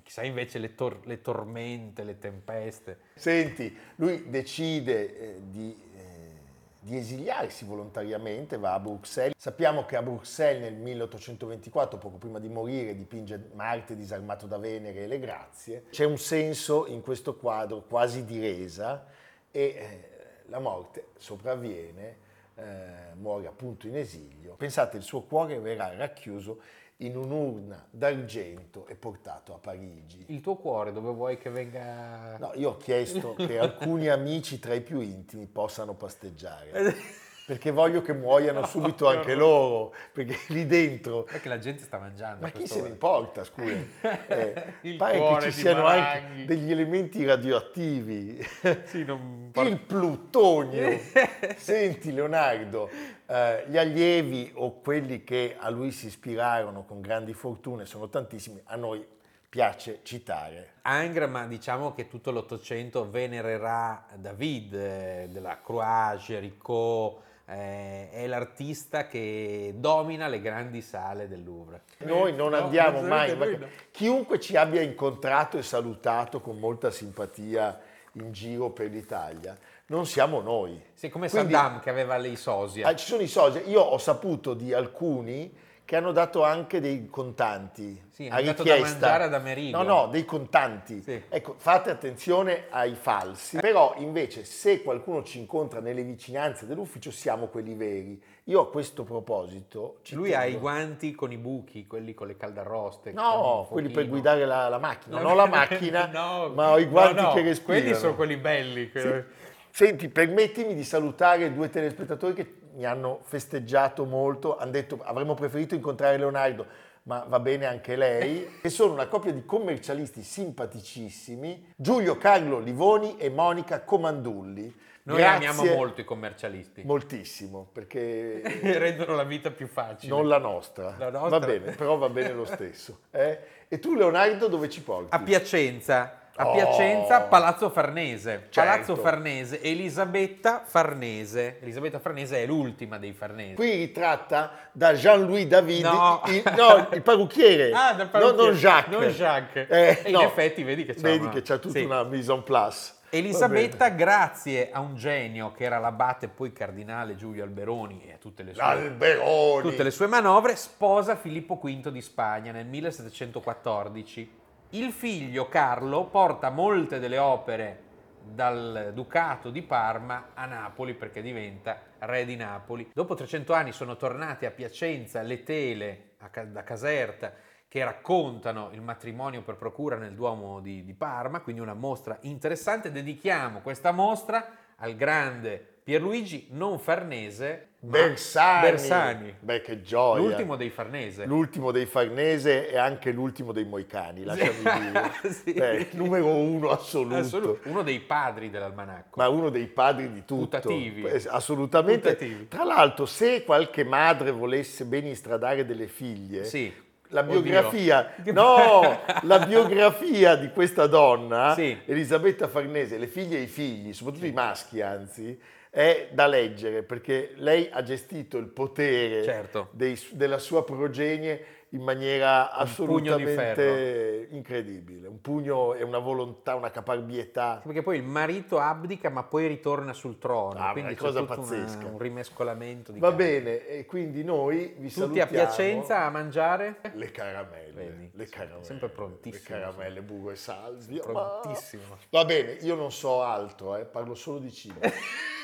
chissà 0.04 0.24
invece 0.24 0.60
le, 0.60 0.76
tor- 0.76 1.06
le 1.06 1.22
tormente, 1.22 2.04
le 2.04 2.18
tempeste. 2.18 3.00
Senti, 3.16 3.76
lui 3.96 4.30
decide 4.30 5.20
eh, 5.20 5.42
di, 5.50 5.78
eh, 5.96 6.32
di 6.80 6.98
esiliarsi 6.98 7.66
volontariamente, 7.66 8.58
va 8.58 8.74
a 8.74 8.80
Bruxelles. 8.80 9.34
Sappiamo 9.38 9.86
che 9.86 9.96
a 9.96 10.02
Bruxelles 10.02 10.62
nel 10.62 10.76
1824, 10.76 11.98
poco 11.98 12.18
prima 12.18 12.40
di 12.40 12.50
morire, 12.50 12.96
dipinge 12.96 13.50
Marte 13.54 13.96
disarmato 13.96 14.48
da 14.48 14.58
Venere 14.58 15.04
e 15.04 15.08
le 15.08 15.20
grazie. 15.20 15.86
C'è 15.90 16.06
un 16.06 16.18
senso 16.18 16.88
in 16.88 17.02
questo 17.02 17.36
quadro 17.36 17.82
quasi 17.82 18.26
di 18.26 18.40
resa 18.40 19.06
e 19.52 19.62
eh, 19.62 20.10
la 20.48 20.60
morte 20.60 21.08
sopravviene, 21.18 22.26
eh, 22.58 23.14
muore 23.16 23.48
appunto 23.48 23.88
in 23.88 23.96
esilio. 23.96 24.56
Pensate, 24.56 24.98
il 24.98 25.04
suo 25.04 25.22
cuore 25.22 25.60
verrà 25.60 25.96
racchiuso 25.96 26.60
in 27.02 27.16
un'urna 27.16 27.86
d'argento 27.92 28.88
e 28.88 28.96
portato 28.96 29.54
a 29.54 29.60
Parigi. 29.60 30.26
Il 30.28 30.42
tuo 30.42 30.56
cuore 30.56 30.92
dove 30.92 31.12
vuoi 31.12 31.38
che 31.38 31.50
venga... 31.50 32.38
No, 32.40 32.52
io 32.56 32.72
ho 32.72 32.78
chiesto 32.78 33.36
che 33.36 33.60
alcuni 33.60 34.08
amici 34.08 34.58
tra 34.58 34.74
i 34.74 34.82
più 34.82 35.00
intimi 35.02 35.46
possano 35.46 35.94
pasteggiare, 35.94 36.96
perché 37.48 37.72
voglio 37.72 38.02
che 38.02 38.12
muoiano 38.12 38.60
No, 38.60 38.66
subito 38.66 39.08
anche 39.08 39.28
che 39.28 39.36
loro, 39.36 39.94
perché 40.12 40.38
lì 40.48 40.66
dentro... 40.66 41.24
Perché 41.24 41.48
la 41.48 41.60
gente 41.60 41.84
sta 41.84 41.98
mangiando. 41.98 42.42
Ma 42.42 42.50
chi 42.52 42.68
se 42.68 42.82
ne 42.82 42.90
importa, 42.90 43.46
scusa? 43.46 43.74
Eh, 44.28 44.74
Il 44.82 44.98
pare 44.98 45.18
cuore 45.18 45.46
che 45.46 45.52
ci 45.54 45.60
siano 45.62 45.84
Maranghi. 45.84 46.32
anche 46.42 46.46
degli 46.46 46.72
elementi 46.72 47.24
radioattivi. 47.24 48.46
Sì, 48.84 49.06
non... 49.06 49.52
Il 49.64 49.80
plutonio. 49.80 51.00
Senti 51.56 52.12
Leonardo, 52.12 52.90
eh, 53.26 53.64
gli 53.68 53.78
allievi 53.78 54.52
o 54.56 54.82
quelli 54.82 55.24
che 55.24 55.56
a 55.58 55.70
lui 55.70 55.92
si 55.92 56.08
ispirarono 56.08 56.84
con 56.84 57.00
grandi 57.00 57.32
fortune 57.34 57.86
sono 57.86 58.10
tantissimi, 58.10 58.60
a 58.66 58.76
noi 58.76 59.08
piace 59.48 60.02
citare. 60.04 60.74
Angre, 60.82 61.28
ma 61.28 61.48
diciamo 61.48 61.94
che 61.94 62.10
tutto 62.10 62.32
l'Ottocento 62.32 63.10
venererà 63.10 64.06
David, 64.16 64.74
eh, 64.74 65.28
della 65.32 65.62
Croix, 65.62 66.18
Géricault, 66.18 67.24
eh, 67.50 68.10
è 68.12 68.28
l'artista 68.28 69.08
che 69.08 69.74
domina 69.78 70.28
le 70.28 70.42
grandi 70.42 70.82
sale 70.82 71.28
del 71.28 71.44
Louvre. 71.44 71.82
Noi 72.00 72.34
non 72.36 72.52
No, 72.52 72.58
andiamo 72.58 73.02
mai, 73.02 73.36
no. 73.38 73.68
chiunque 73.92 74.40
ci 74.40 74.56
abbia 74.58 74.82
incontrato 74.82 75.58
e 75.58 75.64
salutato 75.64 76.42
con 76.42 76.58
molta 76.60 76.92
simpatia 76.92 77.80
in 78.14 78.32
giro 78.32 78.72
per 78.72 78.90
l'Italia, 78.90 79.56
non 79.88 80.06
siamo 80.06 80.42
noi. 80.42 80.82
Sì, 80.94 81.08
come 81.10 81.30
Quindi- 81.30 81.54
Saddam 81.54 81.80
che 81.80 81.90
aveva 81.90 82.18
le 82.18 82.36
sosia. 82.36 82.88
Ah, 82.88 82.96
ci 82.96 83.06
sono 83.06 83.22
i 83.22 83.28
social, 83.28 83.68
io 83.68 83.82
ho 83.82 83.98
saputo 83.98 84.54
di 84.54 84.74
alcuni 84.74 85.54
che 85.88 85.96
hanno 85.96 86.12
dato 86.12 86.44
anche 86.44 86.82
dei 86.82 87.08
contanti. 87.10 88.04
Sì, 88.12 88.28
a 88.28 88.36
hanno 88.36 88.44
dato 88.48 88.64
da 88.64 88.74
richiesta. 88.76 89.22
ad 89.22 89.34
Amerigo. 89.34 89.78
No, 89.78 89.84
no, 89.84 90.08
dei 90.08 90.26
contanti. 90.26 91.02
Sì. 91.02 91.24
Ecco, 91.30 91.56
fate 91.58 91.90
attenzione 91.90 92.66
ai 92.72 92.94
falsi. 92.94 93.58
Però 93.58 93.94
invece 94.00 94.44
se 94.44 94.84
qualcuno 94.84 95.24
ci 95.24 95.40
incontra 95.40 95.80
nelle 95.80 96.04
vicinanze 96.04 96.66
dell'ufficio 96.66 97.10
siamo 97.10 97.48
quelli 97.48 97.74
veri. 97.74 98.22
Io 98.46 98.60
a 98.60 98.70
questo 98.70 99.06
proposito... 99.06 100.00
Lui 100.10 100.34
ha 100.34 100.42
tengo- 100.42 100.58
i 100.58 100.60
guanti 100.60 101.16
con 101.16 101.32
i 101.32 101.38
buchi, 101.38 101.88
quelli 101.88 102.14
con 102.14 102.28
le 102.28 102.36
caldarroste. 102.36 103.14
No, 103.14 103.66
quelli 103.70 103.88
per 103.88 104.10
guidare 104.10 104.46
la, 104.46 104.68
la 104.68 104.80
macchina. 104.80 105.16
La- 105.16 105.22
Non 105.22 105.38
la 105.38 105.46
macchina, 105.48 106.08
No, 106.08 106.50
ma 106.54 106.72
ho 106.72 106.80
i 106.80 106.86
guanti 106.86 107.22
no, 107.22 107.28
no, 107.30 107.34
che 107.34 107.44
respirano. 107.44 107.82
Quelli 107.82 107.96
sono 107.98 108.16
quelli 108.16 108.36
belli. 108.36 108.92
quelli- 108.92 109.24
Senti, 109.70 110.10
permettimi 110.10 110.74
di 110.74 110.84
salutare 110.84 111.54
due 111.54 111.70
telespettatori 111.70 112.34
che 112.34 112.56
mi 112.78 112.86
hanno 112.86 113.20
festeggiato 113.24 114.06
molto, 114.06 114.56
hanno 114.58 114.72
detto 114.72 115.00
avremmo 115.04 115.34
preferito 115.34 115.74
incontrare 115.74 116.18
Leonardo, 116.18 116.66
ma 117.04 117.26
va 117.28 117.40
bene 117.40 117.66
anche 117.66 117.96
lei, 117.96 118.60
che 118.62 118.70
sono 118.70 118.94
una 118.94 119.08
coppia 119.08 119.34
di 119.34 119.44
commercialisti 119.46 120.22
simpaticissimi, 120.22 121.74
Giulio 121.76 122.18
Carlo 122.18 122.60
Livoni 122.60 123.18
e 123.18 123.30
Monica 123.30 123.82
Comandulli. 123.82 124.86
Noi 125.04 125.18
Grazie 125.20 125.48
amiamo 125.48 125.74
molto 125.74 126.02
i 126.02 126.04
commercialisti. 126.04 126.84
Moltissimo, 126.84 127.68
perché 127.72 128.42
Rendono 128.62 129.16
la 129.16 129.24
vita 129.24 129.50
più 129.52 129.66
facile. 129.68 130.14
non 130.14 130.28
la 130.28 130.38
nostra. 130.38 130.96
La 131.00 131.10
nostra. 131.10 131.40
Va 131.40 131.46
bene, 131.46 131.72
però 131.72 131.96
va 131.98 132.10
bene 132.10 132.34
lo 132.34 132.44
stesso. 132.46 133.00
eh? 133.12 133.40
E 133.70 133.80
tu 133.80 133.96
Leonardo 133.96 134.48
dove 134.48 134.70
ci 134.70 134.82
porti? 134.82 135.16
A 135.16 135.20
Piacenza. 135.20 136.27
A 136.40 136.48
Oh. 136.48 136.52
Piacenza, 136.54 137.22
Palazzo 137.22 137.70
Farnese. 137.72 138.48
Certo. 138.50 138.60
Palazzo 138.70 138.96
Farnese, 138.96 139.60
Elisabetta 139.62 140.62
Farnese. 140.66 141.58
Elisabetta 141.62 141.98
Farnese 142.00 142.44
è 142.44 142.46
l'ultima 142.46 143.00
dei 143.00 143.12
Farnesi. 143.14 143.56
Qui 143.56 143.72
ritratta 143.72 144.52
da 144.72 144.94
Jean-Louis 144.94 145.48
David, 145.48 145.84
No. 145.86 146.22
il, 146.28 146.44
no, 146.56 146.90
il 146.92 147.02
parrucchiere, 147.04 147.72
Ah, 147.74 147.94
dal 147.94 148.06
No, 148.06 148.12
parrucchiere. 148.12 148.44
non 148.52 148.56
Jacques. 148.56 149.00
Non 149.00 149.10
Jacques. 149.10 149.68
Eh, 149.70 150.02
E 150.04 150.10
in 150.10 150.14
no. 150.14 150.22
effetti 150.22 150.62
vedi 150.64 150.86
che 150.86 150.94
c'ha 150.94 151.02
Vedi 151.02 151.24
una- 151.24 151.30
che 151.32 151.42
c'ha 151.42 151.58
tutta 151.58 151.80
sì. 151.80 151.86
una 151.86 152.04
mise 152.04 152.32
en 152.32 152.44
place. 152.44 152.94
Elisabetta, 153.10 153.88
grazie 153.90 154.70
a 154.72 154.80
un 154.82 154.96
genio 154.96 155.54
che 155.54 155.64
era 155.64 155.80
l'abate 155.80 156.26
e 156.26 156.30
poi 156.30 156.52
cardinale 156.54 157.16
Giulio 157.16 157.42
Alberoni 157.44 158.04
e 158.06 158.12
a 158.14 158.18
tutte 158.18 158.44
le 158.44 158.54
sue, 158.54 159.62
tutte 159.62 159.82
le 159.84 159.92
sue 159.92 160.08
manovre, 160.08 160.56
sposa 160.58 161.16
Filippo 161.16 161.56
V 161.56 161.90
di 161.90 162.02
Spagna 162.02 162.52
nel 162.52 162.66
1714. 162.66 164.46
Il 164.72 164.92
figlio 164.92 165.48
Carlo 165.48 166.08
porta 166.08 166.50
molte 166.50 167.00
delle 167.00 167.18
opere 167.18 167.84
dal 168.22 168.92
Ducato 168.94 169.50
di 169.50 169.62
Parma 169.62 170.32
a 170.34 170.46
Napoli 170.46 170.94
perché 170.94 171.22
diventa 171.22 171.80
re 172.00 172.26
di 172.26 172.36
Napoli. 172.36 172.92
Dopo 172.94 173.16
300 173.16 173.54
anni 173.54 173.72
sono 173.72 173.96
tornate 173.96 174.46
a 174.46 174.52
Piacenza 174.52 175.22
le 175.22 175.44
tele 175.44 176.16
da 176.50 176.64
Caserta 176.64 177.32
che 177.70 177.82
raccontano 177.82 178.70
il 178.74 178.82
matrimonio 178.82 179.42
per 179.42 179.56
procura 179.56 179.96
nel 179.96 180.14
Duomo 180.14 180.60
di, 180.60 180.84
di 180.84 180.94
Parma, 180.94 181.40
quindi 181.40 181.62
una 181.62 181.74
mostra 181.74 182.18
interessante. 182.22 182.92
Dedichiamo 182.92 183.62
questa 183.62 183.94
mostra 183.94 184.50
al 184.76 184.98
grande 184.98 185.76
Pierluigi 185.82 186.48
non 186.52 186.78
Farnese, 186.78 187.70
ma 187.77 187.77
Bersani. 187.80 188.62
Bersani. 188.70 189.36
Beh, 189.40 189.62
che 189.62 189.82
gioia. 189.84 190.22
l'ultimo 190.22 190.56
dei 190.56 190.70
Farnese. 190.72 191.26
L'ultimo 191.26 191.72
dei 191.72 191.86
Farnese 191.86 192.70
e 192.70 192.78
anche 192.78 193.12
l'ultimo 193.12 193.52
dei 193.52 193.66
Moicani, 193.66 194.24
lasciami 194.24 194.58
dire. 194.62 195.12
Sì. 195.32 195.54
Beh, 195.54 195.88
numero 195.92 196.26
uno 196.28 196.72
assoluto. 196.72 197.16
Assoluto. 197.18 197.70
Uno 197.70 197.84
dei 197.84 198.00
padri 198.00 198.50
dell'almanacco. 198.50 199.20
Ma 199.22 199.30
uno 199.30 199.50
dei 199.50 199.68
padri 199.68 200.12
di 200.12 200.26
tutto. 200.26 200.58
Putativi. 200.60 201.08
Assolutamente. 201.28 202.14
Putativi. 202.16 202.48
Tra 202.48 202.64
l'altro, 202.64 203.06
se 203.06 203.44
qualche 203.44 203.84
madre 203.84 204.32
volesse 204.32 204.84
ben 204.86 205.06
istradare 205.06 205.64
delle 205.66 205.88
figlie, 205.88 206.46
Sì. 206.46 206.74
la 207.10 207.22
biografia, 207.24 208.16
no, 208.34 209.02
la 209.22 209.46
biografia 209.46 210.36
di 210.36 210.50
questa 210.50 210.88
donna, 210.88 211.54
Sì. 211.54 211.78
Elisabetta 211.86 212.48
Farnese, 212.48 212.98
le 212.98 213.08
figlie 213.08 213.38
e 213.38 213.42
i 213.44 213.48
figli, 213.48 213.94
soprattutto 213.94 214.26
i 214.26 214.32
maschi 214.32 214.82
anzi, 214.82 215.40
è 215.78 216.10
da 216.12 216.26
leggere 216.26 216.82
perché 216.82 217.34
lei 217.36 217.70
ha 217.72 217.84
gestito 217.84 218.38
il 218.40 218.48
potere 218.48 219.22
Certo. 219.24 219.68
dei- 219.74 219.96
della 220.14 220.40
sua 220.40 220.64
progenie 220.64 221.46
in 221.72 221.82
maniera 221.84 222.50
Un 222.54 222.62
assolutamente 222.62 224.28
incredibile. 224.32 225.08
Un 225.08 225.22
pugno 225.22 225.76
e 225.76 225.84
una 225.84 226.00
volontà, 226.00 226.56
una 226.56 226.72
caparbietà. 226.72 227.60
Perché 227.64 227.84
poi 227.84 227.98
il 227.98 228.04
marito 228.04 228.58
abdica 228.58 229.10
ma 229.10 229.22
poi 229.22 229.46
ritorna 229.48 229.94
sul 229.94 230.18
trono, 230.18 230.58
Ah, 230.58 230.72
quindi 230.72 230.94
una 230.94 231.00
c'è 231.00 231.06
cosa 231.06 231.20
tutto 231.20 231.34
una- 231.34 231.42
pazzesca. 231.42 231.86
un 231.86 231.98
rimescolamento 232.00 232.92
di 232.92 233.00
Va 233.00 233.10
carte. 233.10 233.24
bene, 233.24 233.68
e 233.68 233.86
quindi 233.86 234.24
noi 234.24 234.74
vi 234.80 234.88
Tutti 234.88 234.88
a 234.88 234.90
salutiamo. 235.28 235.30
Piacenza 235.30 236.06
a 236.06 236.10
mangiare? 236.10 236.78
Le 236.94 237.12
caramelle, 237.12 237.72
Vedi, 237.74 238.10
le 238.16 238.26
sì, 238.26 238.32
caramelle, 238.32 238.64
sempre 238.64 238.90
prontissimo. 238.90 239.56
Le 239.58 239.62
caramelle, 239.64 240.02
buco 240.02 240.32
e 240.32 240.36
salvia. 240.38 241.04
Prontissimo. 241.04 241.84
ma- 241.90 241.98
Va 242.10 242.26
bene, 242.26 242.54
io 242.62 242.74
non 242.74 242.92
so 242.92 243.22
altro, 243.22 243.76
eh, 243.76 243.86
parlo 243.86 244.16
solo 244.16 244.40
di 244.40 244.52
cibo. 244.52 244.80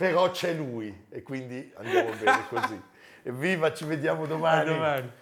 Però 0.00 0.30
c'è 0.30 0.54
lui 0.54 1.04
e 1.10 1.22
quindi 1.22 1.70
andiamo 1.76 2.14
bene 2.14 2.48
così. 2.48 2.82
Evviva, 3.22 3.74
ci 3.74 3.84
vediamo 3.84 4.24
domani. 4.24 5.12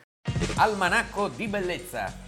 Almanacco 0.55 1.27
di 1.27 1.49
bellezza 1.49 2.28